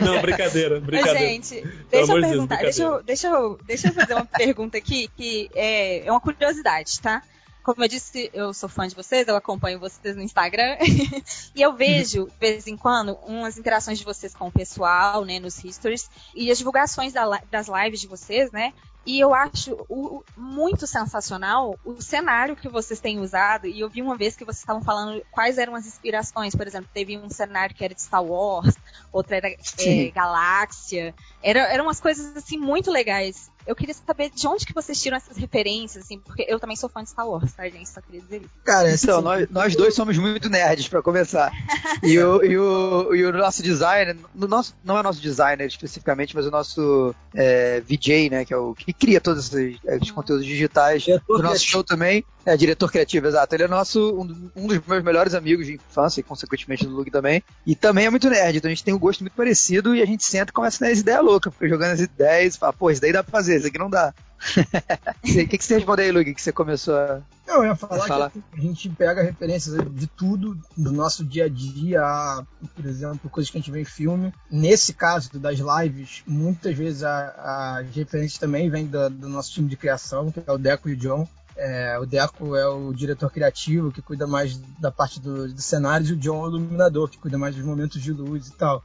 [0.00, 1.18] Não, brincadeira, brincadeira.
[1.18, 5.10] gente, deixa eu perguntar, Deus, deixa, eu, deixa, eu, deixa eu fazer uma pergunta aqui,
[5.14, 7.22] que é, é uma curiosidade, tá?
[7.64, 10.76] Como eu disse, eu sou fã de vocês, eu acompanho vocês no Instagram.
[11.56, 15.40] e eu vejo, de vez em quando, umas interações de vocês com o pessoal, né,
[15.40, 18.74] nos histories, e as divulgações da, das lives de vocês, né?
[19.06, 23.66] E eu acho o, muito sensacional o cenário que vocês têm usado.
[23.66, 26.54] E eu vi uma vez que vocês estavam falando quais eram as inspirações.
[26.54, 28.74] Por exemplo, teve um cenário que era de Star Wars,
[29.12, 31.14] outro era é, Galáxia.
[31.42, 33.50] Era, eram umas coisas assim muito legais.
[33.66, 36.88] Eu queria saber de onde que vocês tiram essas referências, assim, porque eu também sou
[36.88, 37.88] fã de Star Wars, tá, gente?
[37.88, 38.50] Só queria dizer isso.
[38.64, 41.52] Cara, então, nós, nós dois somos muito nerds, para começar.
[42.02, 46.34] e, o, e, o, e o nosso designer, no nosso, não é nosso designer especificamente,
[46.34, 50.14] mas o nosso é, VJ, né, que é o cria todos esses, esses uhum.
[50.14, 51.70] conteúdos digitais diretor do nosso criativo.
[51.70, 52.24] show também.
[52.46, 53.54] É, diretor criativo, exato.
[53.54, 57.10] Ele é nosso, um, um, dos meus melhores amigos de infância e, consequentemente, do Luke
[57.10, 57.42] também.
[57.66, 60.06] E também é muito nerd, então a gente tem um gosto muito parecido e a
[60.06, 62.72] gente senta e começa a ter as ideias loucas, fica jogando as ideias e fala,
[62.72, 64.14] pô, isso daí dá pra fazer, isso aqui não dá.
[65.24, 67.22] O que, que você respondeu aí, Luke, que você começou a.
[67.46, 68.30] Não, eu ia falar, falar.
[68.30, 72.02] que a gente pega referências de tudo do nosso dia a dia,
[72.74, 74.32] por exemplo, coisas que a gente vê em filme.
[74.50, 79.76] Nesse caso das lives, muitas vezes as referências também vêm do, do, nosso time de
[79.76, 81.28] criação, que é o Deco e o John.
[81.56, 86.06] É, o Deco é o diretor criativo, que cuida mais da parte do, do cenário,
[86.06, 88.82] e o John é o iluminador, que cuida mais dos momentos de luz e tal.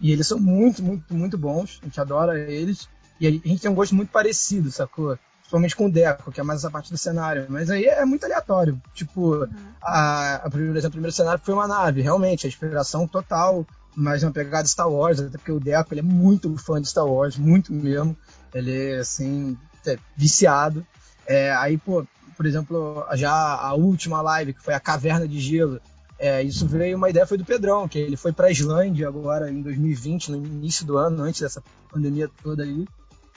[0.00, 2.88] E eles são muito, muito, muito bons, a gente adora eles.
[3.20, 5.18] E a gente tem um gosto muito parecido, sacou?
[5.40, 7.46] Principalmente com o Deco, que é mais essa parte do cenário.
[7.48, 8.80] Mas aí é muito aleatório.
[8.94, 9.48] Tipo, uhum.
[9.82, 14.22] a, a, por exemplo, o primeiro cenário foi uma nave, realmente, a inspiração total, mas
[14.22, 17.36] uma pegada Star Wars, até porque o Deco ele é muito fã de Star Wars,
[17.36, 18.16] muito mesmo.
[18.54, 20.86] Ele é, assim, é, viciado.
[21.26, 22.06] É, aí, pô,
[22.36, 25.78] por exemplo, já a última live, que foi a Caverna de Gelo,
[26.18, 29.50] é, isso veio, uma ideia foi do Pedrão, que ele foi para a Islândia agora
[29.50, 32.86] em 2020, no início do ano, antes dessa pandemia toda aí.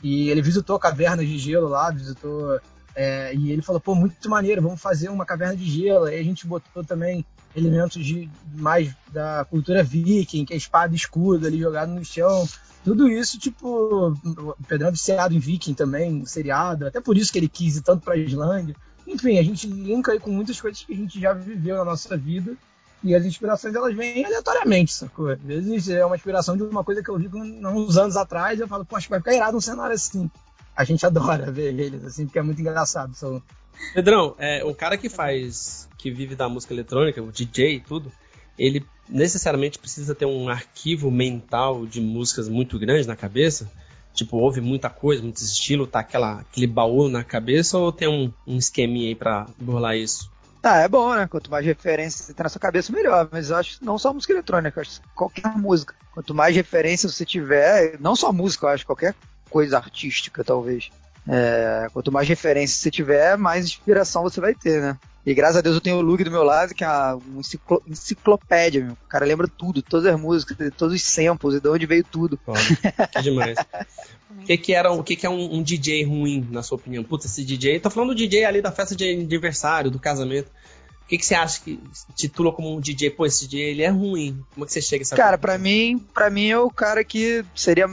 [0.04, 2.60] E ele visitou cavernas de gelo lá, visitou.
[2.95, 6.06] É, e ele falou, pô, muito maneiro, vamos fazer uma caverna de gelo.
[6.06, 7.26] Aí a gente botou também
[7.56, 12.47] elementos de mais da cultura viking, que é espada e escudo ali jogado no chão.
[12.84, 17.39] Tudo isso, tipo, o Pedrão é viciado em viking também, seriado, até por isso que
[17.39, 18.76] ele quis ir tanto pra Islândia.
[19.08, 22.18] Enfim, a gente linka aí com muitas coisas que a gente já viveu na nossa
[22.18, 22.58] vida
[23.04, 25.30] e as inspirações elas vêm aleatoriamente, sacou?
[25.30, 28.68] Às vezes é uma inspiração de uma coisa que eu vi uns anos atrás eu
[28.68, 30.30] falo, poxa, vai ficar irado um cenário assim.
[30.76, 33.14] A gente adora ver eles, assim, porque é muito engraçado.
[33.93, 38.12] Pedrão, é, o cara que faz, que vive da música eletrônica, o DJ e tudo,
[38.58, 43.70] ele necessariamente precisa ter um arquivo mental de músicas muito grande na cabeça?
[44.14, 48.32] Tipo, ouve muita coisa, muito estilo, tá aquela, aquele baú na cabeça ou tem um,
[48.45, 50.32] um esqueminha aí pra burlar isso?
[50.66, 51.28] Ah, é bom, né?
[51.28, 53.28] Quanto mais referências você tem na sua cabeça, melhor.
[53.30, 55.93] Mas eu acho não só música eletrônica, acho qualquer música.
[56.14, 59.14] Quanto mais referências você tiver, não só música, eu acho qualquer
[59.49, 60.89] coisa artística, talvez.
[61.28, 64.98] É, quanto mais referências você tiver, mais inspiração você vai ter, né?
[65.26, 67.82] E graças a Deus eu tenho o Lug do meu lado, que é uma enciclo
[67.88, 68.94] enciclopédia, meu.
[68.94, 72.38] O cara lembra tudo, todas as músicas, todos os samples, e de onde veio tudo.
[72.38, 73.58] Pô, que demais.
[74.30, 77.06] O que, que, era, o que, que é um, um, DJ ruim, na sua opinião?
[77.06, 77.80] Puta, esse DJ.
[77.80, 80.52] Tô falando do DJ ali da festa de aniversário, do casamento.
[81.04, 81.80] O que, que você acha que
[82.16, 83.10] titula como um DJ?
[83.12, 84.44] Pô, esse DJ ele é ruim.
[84.54, 87.02] Como é que você chega a essa Cara, para mim, para mim é o cara
[87.02, 87.88] que seria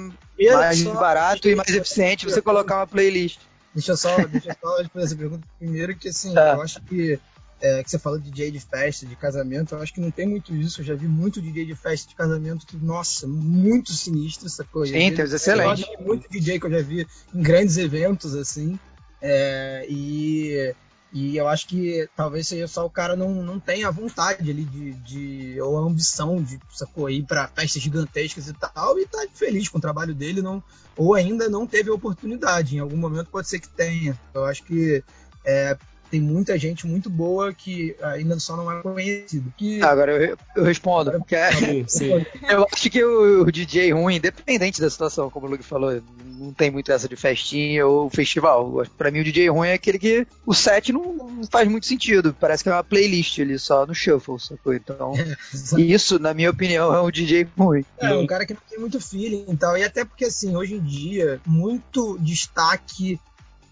[0.48, 3.40] mais só, barato e mais eficiente você colocar uma playlist.
[3.74, 6.54] Deixa eu só, deixa eu só responder essa pergunta primeiro, que assim, tá.
[6.54, 7.18] eu acho que
[7.60, 10.26] é, que você falou de DJ de festa, de casamento, eu acho que não tem
[10.26, 10.80] muito isso.
[10.80, 14.92] Eu já vi muito DJ de festa de casamento que, nossa, muito sinistro essa coisa.
[14.92, 15.86] Sim, tem excelente.
[16.00, 18.78] Muito DJ que eu já vi em grandes eventos, assim.
[19.20, 20.74] É, e,
[21.12, 24.92] e eu acho que talvez seja só o cara não, não tenha vontade ali de,
[24.92, 29.68] de ou a ambição de sacou, ir para festas gigantescas e tal, e tá feliz
[29.68, 30.62] com o trabalho dele, não,
[30.96, 32.76] ou ainda não teve a oportunidade.
[32.76, 34.18] Em algum momento pode ser que tenha.
[34.32, 35.02] Eu acho que
[35.44, 35.76] é,
[36.10, 39.52] tem muita gente muito boa que ainda só não é conhecido.
[39.56, 39.80] Que...
[39.82, 41.12] Agora eu, eu respondo.
[41.12, 41.50] Porque é,
[42.50, 46.02] eu acho que o, o, DJ ruim, independente da situação, como o Luke falou,
[46.38, 48.84] não tem muito essa de festinha ou festival.
[48.98, 52.34] Para mim o DJ ruim é aquele que o set não, não, faz muito sentido.
[52.38, 54.74] Parece que é uma playlist ali só no shuffle, sacou?
[54.74, 55.14] Então,
[55.78, 57.84] é, isso, na minha opinião, é um DJ ruim.
[57.98, 59.76] É, um cara que não tem muito feeling e tal.
[59.78, 63.20] E até porque, assim, hoje em dia, muito destaque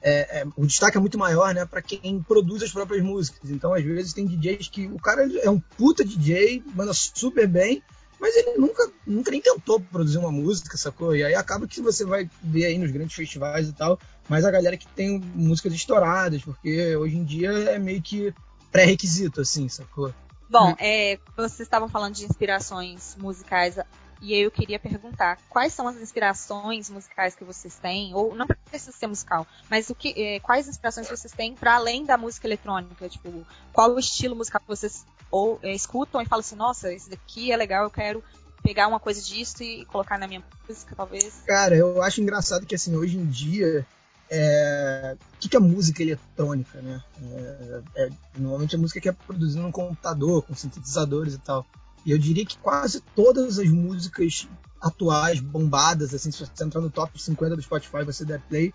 [0.01, 3.51] é, é, o destaque é muito maior, né, para quem produz as próprias músicas.
[3.51, 7.82] Então, às vezes, tem DJs que o cara é um puta DJ, manda super bem,
[8.20, 11.14] mas ele nunca, nunca nem tentou produzir uma música, sacou?
[11.14, 14.51] E aí acaba que você vai ver aí nos grandes festivais e tal, mas a
[14.51, 18.34] galera que tem músicas estouradas, porque hoje em dia é meio que
[18.70, 20.12] pré-requisito, assim, sacou?
[20.51, 23.78] Bom, é, vocês estavam falando de inspirações musicais
[24.21, 28.93] e eu queria perguntar quais são as inspirações musicais que vocês têm, ou não precisa
[28.93, 33.09] ser musical, mas o que, é, quais inspirações vocês têm para além da música eletrônica?
[33.09, 37.11] Tipo, qual o estilo musical que vocês ou, é, escutam e falam assim, nossa, esse
[37.11, 38.23] daqui é legal, eu quero
[38.62, 41.43] pegar uma coisa disso e colocar na minha música, talvez?
[41.47, 43.87] Cara, eu acho engraçado que assim, hoje em dia
[44.31, 45.16] é...
[45.16, 47.03] o que, que é música eletrônica, né?
[47.23, 47.83] É...
[47.97, 48.11] É...
[48.37, 51.64] normalmente a música que é produzida no computador, com sintetizadores e tal.
[52.09, 54.49] E eu diria que quase todas as músicas
[54.81, 58.73] atuais, bombadas, assim, se você entrar no top 50 do Spotify você der play,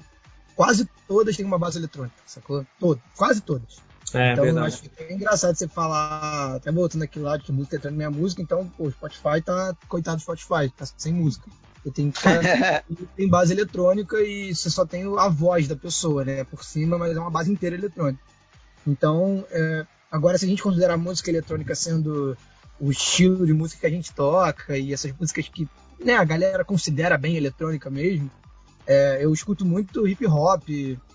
[0.56, 2.64] quase todas têm uma base eletrônica, sacou?
[2.80, 3.82] Todas, quase todas.
[4.14, 4.68] É, então, verdade.
[4.68, 8.08] acho que é engraçado você falar, até voltando aqui lá de que música eletrônica é
[8.08, 11.50] minha música, então, pô, o Spotify tá, coitado do Spotify, tá sem música.
[11.92, 12.14] tem,
[13.18, 16.44] tem base eletrônica e você só tem a voz da pessoa, né?
[16.44, 18.24] Por cima, mas é uma base inteira eletrônica.
[18.86, 22.38] Então, é, agora se a gente considerar a música eletrônica sendo
[22.80, 25.68] o estilo de música que a gente toca e essas músicas que
[26.04, 28.30] né, a galera considera bem eletrônica mesmo,
[28.86, 30.64] é, eu escuto muito hip hop,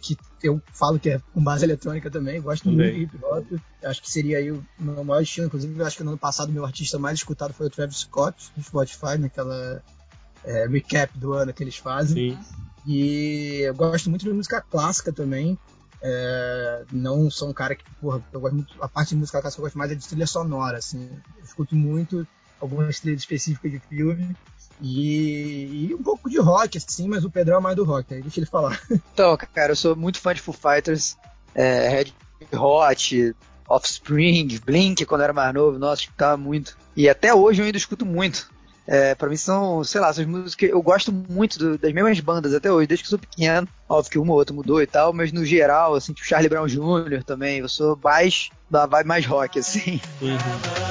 [0.00, 2.96] que eu falo que é com base eletrônica também, gosto também.
[2.96, 3.61] muito de hip hop.
[3.84, 5.48] Acho que seria aí o meu maior estilo.
[5.48, 8.50] Inclusive, acho que no ano passado o meu artista mais escutado foi o Travis Scott,
[8.56, 9.82] no Spotify, naquela
[10.44, 12.32] é, recap do ano que eles fazem.
[12.32, 12.38] Sim.
[12.86, 15.59] E eu gosto muito de música clássica também.
[16.03, 19.46] É, não sou um cara que, porra, eu gosto muito, a parte de música que
[19.46, 21.11] eu gosto mais é de trilha sonora, assim.
[21.36, 22.26] Eu escuto muito
[22.61, 24.36] algumas trilhas específicas de filme.
[24.80, 28.22] E, e, um pouco de rock, assim, mas o Pedrão é mais do rock, aí
[28.22, 28.80] deixa ele falar.
[29.12, 31.16] Então, cara, eu sou muito fã de Foo Fighters,
[31.53, 32.12] é, Red
[32.57, 33.34] Hot,
[33.68, 36.78] Offspring, Blink, quando eu era mais novo, nossa, escutava muito.
[36.96, 38.49] E até hoje eu ainda escuto muito.
[38.91, 40.70] É, pra mim são, sei lá, essas músicas.
[40.70, 43.68] Eu gosto muito do, das mesmas bandas até hoje, desde que sou pequeno.
[43.86, 46.66] Óbvio que uma ou outra mudou e tal, mas no geral, assim, tipo Charlie Brown
[46.66, 47.22] Jr.
[47.22, 47.59] também.
[47.59, 50.01] Eu sou mais da vibe mais rock, assim.
[50.22, 50.88] Uhum.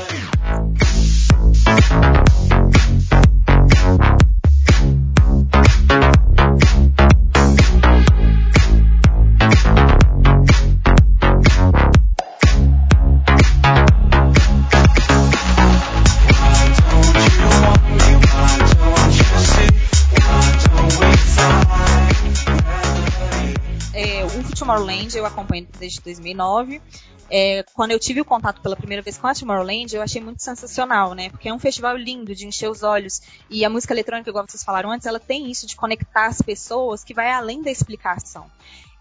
[24.68, 26.82] Tomorrowland eu acompanho desde 2009.
[27.30, 30.43] É, quando eu tive o contato pela primeira vez com a Tomorrowland, eu achei muito
[30.43, 31.30] sensacional, né?
[31.30, 33.22] Porque é um festival lindo, de encher os olhos.
[33.49, 37.01] E a música eletrônica, igual vocês falaram antes, ela tem isso de conectar as pessoas
[37.01, 38.45] que vai além da explicação.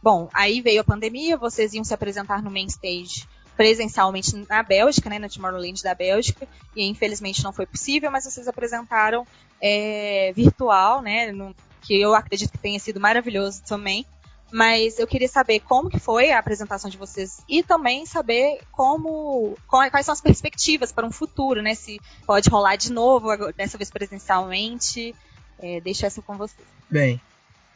[0.01, 5.09] Bom, aí veio a pandemia, vocês iam se apresentar no main stage presencialmente na Bélgica,
[5.09, 6.47] né, na Tomorrowland da Bélgica,
[6.77, 9.27] e infelizmente não foi possível, mas vocês apresentaram
[9.63, 14.05] é, virtual, né, no, que eu acredito que tenha sido maravilhoso também.
[14.51, 19.57] Mas eu queria saber como que foi a apresentação de vocês e também saber como
[19.67, 21.75] quais são as perspectivas para um futuro, né?
[21.75, 25.15] Se pode rolar de novo, dessa vez presencialmente.
[25.59, 26.67] É, deixo essa com vocês.
[26.89, 27.21] Bem,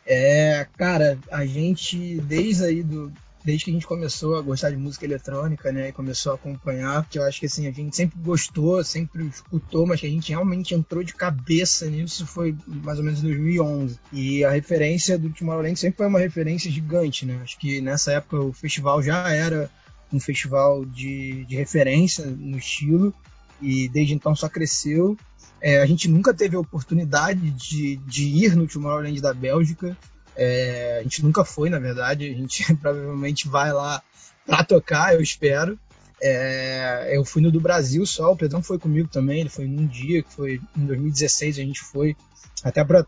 [0.07, 3.13] é, cara, a gente desde aí do
[3.45, 7.09] desde que a gente começou a gostar de música eletrônica, né, e começou a acompanhar,
[7.09, 10.31] que eu acho que assim, a gente sempre gostou, sempre escutou, mas que a gente
[10.31, 13.99] realmente entrou de cabeça nisso foi mais ou menos em 2011.
[14.13, 17.41] E a referência do Tomorrowland sempre foi uma referência gigante, né?
[17.43, 19.71] Acho que nessa época o festival já era
[20.13, 23.15] um festival de, de referência no estilo
[23.61, 25.17] e desde então só cresceu.
[25.61, 29.97] É, a gente nunca teve a oportunidade de, de ir no Tomorrowland da Bélgica,
[30.43, 32.25] é, a gente nunca foi, na verdade.
[32.31, 34.03] A gente provavelmente vai lá
[34.47, 35.79] para tocar, eu espero.
[36.23, 39.41] É, eu fui no do Brasil só, o Pedrão foi comigo também.
[39.41, 42.17] Ele foi num dia, que foi em 2016, a gente foi
[42.65, 43.07] até para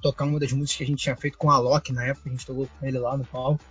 [0.00, 2.32] tocar uma das músicas que a gente tinha feito com a Loki na época, a
[2.32, 3.62] gente tocou com ele lá no palco.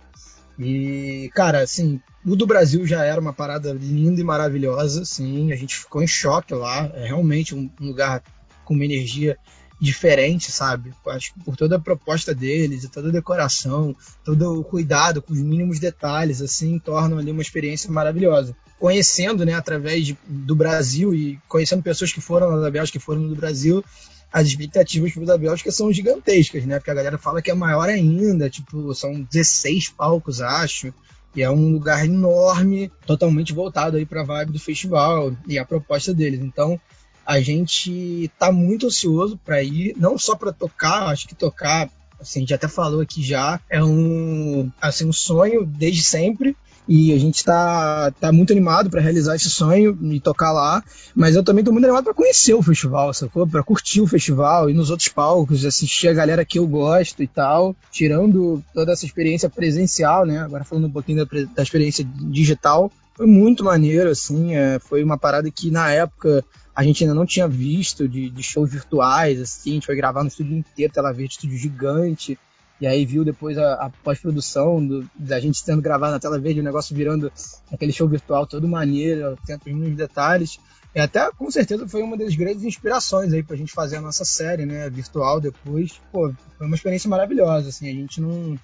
[0.56, 5.56] E, cara, assim, o do Brasil já era uma parada linda e maravilhosa, sim, a
[5.56, 8.24] gente ficou em choque lá, é realmente um lugar
[8.64, 9.38] com uma energia
[9.80, 10.92] diferente, sabe?
[11.06, 15.40] Acho por toda a proposta deles, e toda a decoração, todo o cuidado com os
[15.40, 18.56] mínimos detalhes, assim, tornam ali uma experiência maravilhosa.
[18.78, 23.04] Conhecendo, né, através de, do Brasil e conhecendo pessoas que foram lá da Bélgica, que
[23.04, 23.84] foram do Brasil,
[24.32, 26.78] as expectativas para da Bélgica são gigantescas, né?
[26.78, 30.92] Porque a galera fala que é maior ainda, tipo, são 16 palcos, acho.
[31.34, 35.64] E é um lugar enorme, totalmente voltado aí para a vibe do festival e a
[35.64, 36.40] proposta deles.
[36.40, 36.80] Então,
[37.28, 42.38] a gente tá muito ansioso para ir, não só para tocar, acho que tocar, assim,
[42.38, 46.56] a gente até falou aqui já, é um, assim, um sonho desde sempre.
[46.90, 50.82] E a gente tá, tá muito animado para realizar esse sonho e tocar lá.
[51.14, 53.46] Mas eu também tô muito animado para conhecer o festival, sacou?
[53.46, 57.26] Pra curtir o festival e nos outros palcos, assistir a galera que eu gosto e
[57.26, 57.76] tal.
[57.92, 60.38] Tirando toda essa experiência presencial, né?
[60.38, 62.90] Agora falando um pouquinho da, da experiência digital.
[63.14, 64.54] Foi muito maneiro, assim.
[64.54, 66.42] É, foi uma parada que na época
[66.78, 70.22] a gente ainda não tinha visto de, de shows virtuais, assim, a gente foi gravar
[70.22, 72.38] no estúdio inteiro, tela verde, estúdio gigante,
[72.80, 76.62] e aí viu depois a, a pós-produção da gente sendo gravado na tela verde, o
[76.62, 77.32] negócio virando
[77.72, 80.60] aquele show virtual todo maneiro, tendo os mínimos detalhes.
[80.94, 84.24] E até, com certeza, foi uma das grandes inspirações aí pra gente fazer a nossa
[84.24, 86.00] série, né, virtual depois.
[86.12, 88.56] Pô, foi uma experiência maravilhosa, assim, a gente não,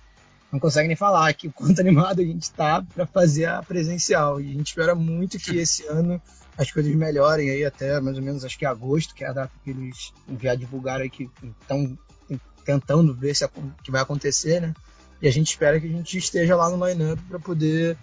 [0.53, 4.41] não consegue nem falar que o quanto animado a gente tá para fazer a presencial.
[4.41, 6.23] E a gente espera muito que esse ano
[6.57, 9.53] as coisas melhorem aí até mais ou menos acho que agosto, que é a data
[9.63, 11.29] que eles já divulgaram aí que
[11.61, 11.99] estão
[12.65, 13.47] tentando ver se
[13.83, 14.75] que vai acontecer, né?
[15.21, 17.97] E a gente espera que a gente esteja lá no line-up para poder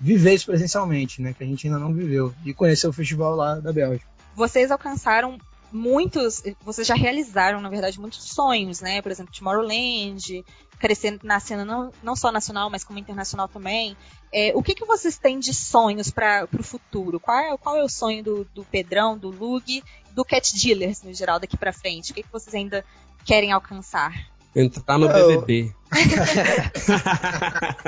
[0.00, 1.32] viver isso presencialmente, né?
[1.32, 2.34] Que a gente ainda não viveu.
[2.44, 4.06] E conhecer o festival lá da Bélgica.
[4.34, 5.38] Vocês alcançaram
[5.72, 9.00] muitos, vocês já realizaram, na verdade, muitos sonhos, né?
[9.00, 10.44] Por exemplo, Tomorrowland,
[10.78, 13.96] crescendo na cena não, não só nacional, mas como internacional também.
[14.32, 17.18] É, o que, que vocês têm de sonhos para o futuro?
[17.18, 21.14] Qual é, qual é o sonho do, do Pedrão, do Lug, do Cat Dealers no
[21.14, 22.12] geral daqui para frente?
[22.12, 22.84] O que, que vocês ainda
[23.24, 24.12] querem alcançar?
[24.54, 25.70] Entrar no BBB.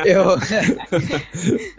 [0.05, 0.37] eu,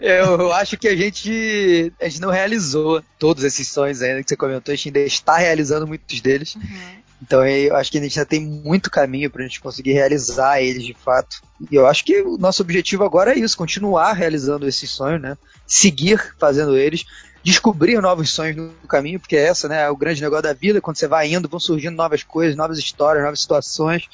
[0.00, 4.36] eu acho que a gente, a gente não realizou todos esses sonhos ainda que você
[4.36, 6.56] comentou, a gente ainda está realizando muitos deles.
[6.56, 7.00] Uhum.
[7.22, 10.60] Então eu acho que a gente ainda tem muito caminho para a gente conseguir realizar
[10.62, 11.42] eles de fato.
[11.70, 15.36] E eu acho que o nosso objetivo agora é isso, continuar realizando esses sonhos, né?
[15.66, 17.04] Seguir fazendo eles,
[17.44, 20.80] descobrir novos sonhos no caminho, porque é essa, né, é o grande negócio da vida,
[20.80, 24.08] quando você vai indo, vão surgindo novas coisas, novas histórias, novas situações.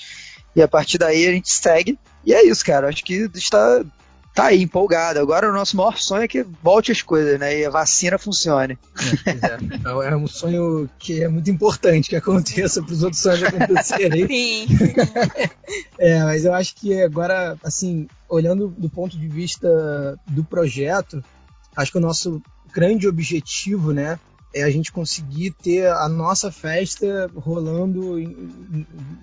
[0.55, 1.99] E a partir daí a gente segue.
[2.25, 2.89] E é isso, cara.
[2.89, 3.85] Acho que está
[4.37, 5.19] tá aí, empolgado.
[5.19, 7.59] Agora o nosso maior sonho é que volte as coisas, né?
[7.59, 8.79] E a vacina funcione.
[9.25, 10.11] É, é.
[10.11, 14.27] é um sonho que é muito importante que aconteça para os outros sonhos acontecerem.
[14.29, 14.67] Sim.
[15.99, 21.25] é, mas eu acho que agora, assim, olhando do ponto de vista do projeto,
[21.75, 22.43] acho que o nosso
[22.75, 24.19] grande objetivo, né,
[24.57, 28.17] é a gente conseguir ter a nossa festa rolando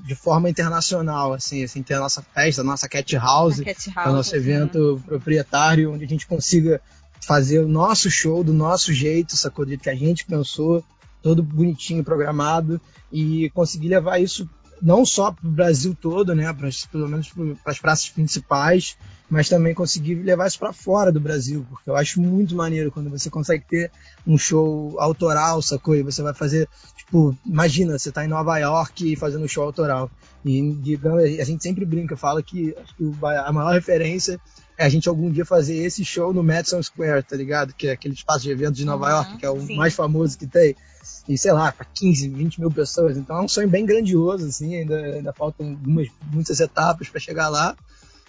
[0.05, 3.89] de forma internacional, assim, assim, ter a nossa festa, a nossa cat house, a cat
[3.89, 6.79] house o nosso evento proprietário, onde a gente consiga
[7.19, 9.65] fazer o nosso show do nosso jeito, sacou?
[9.65, 10.83] Do jeito que a gente pensou,
[11.23, 12.79] todo bonitinho, programado,
[13.11, 14.47] e conseguir levar isso
[14.83, 16.53] não só para o Brasil todo, né,
[16.91, 17.31] pelo menos
[17.63, 18.97] para as praças principais,
[19.29, 23.09] mas também conseguir levar isso para fora do Brasil, porque eu acho muito maneiro quando
[23.09, 23.91] você consegue ter
[24.27, 25.95] um show autoral, sacou?
[25.95, 26.67] E você vai fazer,
[26.97, 30.11] tipo, imagina, você está em Nova York fazendo um show autoral.
[30.43, 34.39] E, digamos, a gente sempre brinca, fala que, que a maior referência
[34.77, 37.73] é a gente algum dia fazer esse show no Madison Square, tá ligado?
[37.73, 39.75] Que é aquele espaço de eventos de Nova uhum, York, que é o sim.
[39.75, 40.75] mais famoso que tem
[41.27, 43.17] e sei lá, para 15, 20 mil pessoas.
[43.17, 47.49] Então é um sonho bem grandioso, assim, ainda, ainda faltam algumas, muitas etapas para chegar
[47.49, 47.75] lá.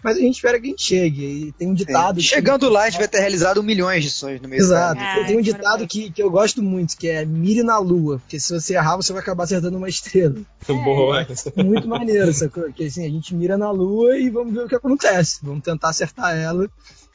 [0.05, 1.25] Mas a gente espera que a gente chegue.
[1.25, 2.21] E tem um ditado.
[2.21, 5.01] Chegando lá, a gente vai ter realizado milhões de sonhos no meio Exato.
[5.01, 8.19] Ah, tem um ditado que, que eu gosto muito, que é mire na lua.
[8.19, 10.37] Porque se você errar, você vai acabar acertando uma estrela.
[10.69, 10.73] É.
[10.85, 11.27] Boa.
[11.57, 12.65] É muito maneiro, sacou?
[12.65, 15.39] Porque assim, a gente mira na lua e vamos ver o que acontece.
[15.43, 16.69] Vamos tentar acertar ela.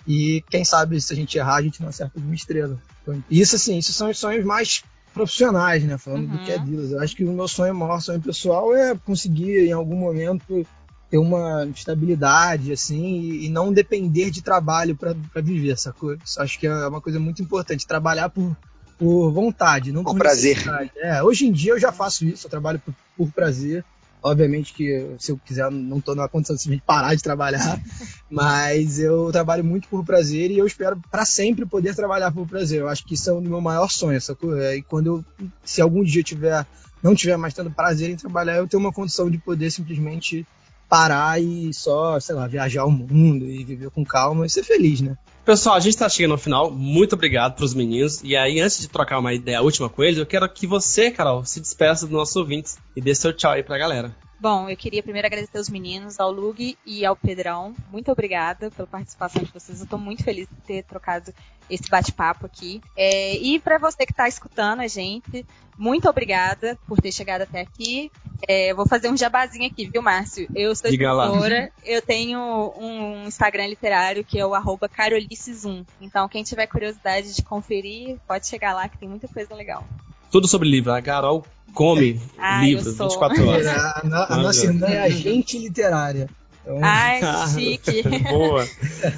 [0.08, 2.82] E quem sabe se a gente errar, a gente não acerta uma estrela.
[3.04, 4.84] Então, isso, assim, isso são os sonhos mais
[5.14, 5.96] profissionais, né?
[6.00, 6.38] Falando uhum.
[6.38, 6.66] do que é uhum.
[6.66, 6.92] dealers.
[6.92, 10.66] Eu acho que o meu sonho, o maior sonho pessoal é conseguir, em algum momento,
[11.10, 16.14] ter uma estabilidade, assim, e, e não depender de trabalho para viver, sacou?
[16.14, 17.88] Isso acho que é uma coisa muito importante.
[17.88, 18.56] Trabalhar por,
[18.98, 20.58] por vontade, não por, por prazer.
[20.98, 23.84] É, hoje em dia eu já faço isso, eu trabalho por, por prazer.
[24.22, 27.82] Obviamente que se eu quiser, não estou numa condição de parar de trabalhar,
[28.30, 32.82] mas eu trabalho muito por prazer e eu espero para sempre poder trabalhar por prazer.
[32.82, 34.58] Eu acho que isso é o meu maior sonho, sacou?
[34.58, 36.68] É, e quando eu, se algum dia eu tiver,
[37.02, 40.46] não tiver mais tendo prazer em trabalhar, eu tenho uma condição de poder simplesmente
[40.90, 45.00] parar e só, sei lá, viajar o mundo e viver com calma e ser feliz,
[45.00, 45.16] né?
[45.46, 46.70] Pessoal, a gente está chegando ao final.
[46.70, 48.22] Muito obrigado para os meninos.
[48.24, 51.46] E aí, antes de trocar uma ideia última com eles, eu quero que você, Carol,
[51.46, 54.16] se despeça dos nossos ouvintes e dê seu tchau aí para a galera.
[54.40, 57.76] Bom, eu queria primeiro agradecer aos meninos, ao Lug e ao Pedrão.
[57.92, 59.80] Muito obrigada pela participação de vocês.
[59.80, 61.34] Eu estou muito feliz de ter trocado
[61.70, 62.82] esse bate-papo aqui.
[62.96, 65.46] É, e para você que está escutando a gente,
[65.78, 68.10] muito obrigada por ter chegado até aqui.
[68.48, 70.48] É, vou fazer um jabazinho aqui, viu, Márcio?
[70.56, 71.70] Eu sou Diga escritora, lá.
[71.84, 75.86] eu tenho um Instagram literário que é o arroba carolices1.
[76.00, 79.86] Então, quem tiver curiosidade de conferir, pode chegar lá que tem muita coisa legal.
[80.32, 80.92] Tudo sobre livro.
[80.92, 83.68] A Carol come ah, livros 24 horas.
[83.68, 86.30] A, a, a nossa irmã é agente literária.
[86.62, 86.80] Então...
[86.84, 88.20] Ai, que chique.
[88.30, 88.68] Boa.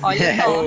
[0.02, 0.66] Olha só.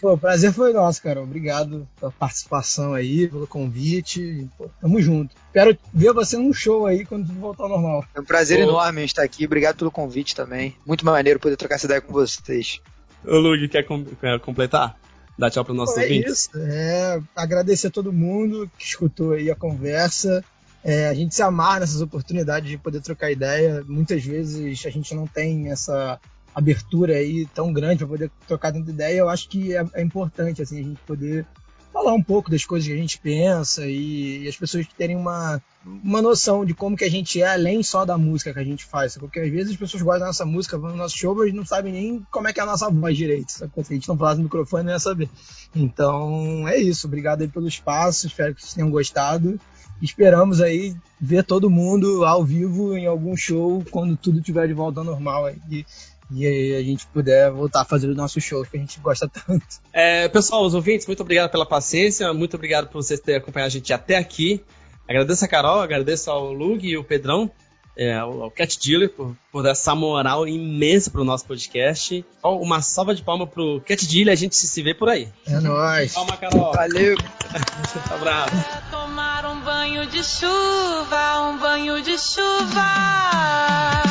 [0.00, 1.20] Pô, o prazer foi nosso, cara.
[1.20, 4.48] Obrigado pela participação aí, pelo convite.
[4.56, 5.34] Pô, tamo junto.
[5.46, 8.04] Espero ver você num show aí quando tudo voltar ao normal.
[8.14, 8.70] É um prazer Pô.
[8.70, 9.44] enorme estar aqui.
[9.44, 10.74] Obrigado pelo convite também.
[10.86, 12.80] Muito maneiro poder trocar essa ideia com vocês.
[13.26, 14.96] Ô, Lug, quer, com quer completar?
[15.38, 16.32] Dá tchau para os nossos é ouvintes.
[16.32, 16.50] Isso.
[16.56, 20.44] É, agradecer a todo mundo que escutou aí a conversa.
[20.82, 23.84] É, a gente se amarra nessas oportunidades de poder trocar ideia.
[23.86, 26.20] Muitas vezes a gente não tem essa
[26.52, 29.18] abertura aí tão grande para poder trocar tanta ideia.
[29.18, 31.46] Eu acho que é, é, importante assim a gente poder
[31.92, 35.60] falar um pouco das coisas que a gente pensa e, e, as pessoas terem uma,
[35.84, 38.84] uma noção de como que a gente é além só da música que a gente
[38.84, 39.16] faz.
[39.16, 41.64] Porque às vezes as pessoas gostam da nossa música, vão no nosso show, mas não
[41.64, 43.50] sabem nem como é que é a nossa voz direito.
[43.50, 45.28] Se a gente não falasse no microfone, não ia saber.
[45.74, 47.06] Então é isso.
[47.06, 48.26] Obrigado aí pelo espaço.
[48.26, 49.60] Espero que vocês tenham gostado.
[50.00, 55.00] Esperamos aí ver todo mundo ao vivo em algum show quando tudo estiver de volta
[55.00, 55.84] ao normal aí.
[56.30, 59.28] E aí a gente puder voltar a fazer os nossos shows que a gente gosta
[59.28, 59.66] tanto.
[59.92, 63.70] É, pessoal, os ouvintes, muito obrigado pela paciência, muito obrigado por vocês terem acompanhado a
[63.70, 64.62] gente até aqui.
[65.08, 67.50] Agradeço a Carol, agradeço ao Lug e o Pedrão,
[67.96, 72.24] é, ao Cat Dealer, por, por dar essa moral imensa pro nosso podcast.
[72.44, 75.28] Uma salva de palma pro Cat Dealer, a gente se vê por aí.
[75.46, 76.12] É nóis.
[76.12, 76.72] Palma, Carol.
[76.74, 77.16] Valeu.
[78.14, 78.54] abraço.
[78.90, 84.07] Tomar um banho de chuva, um banho de chuva.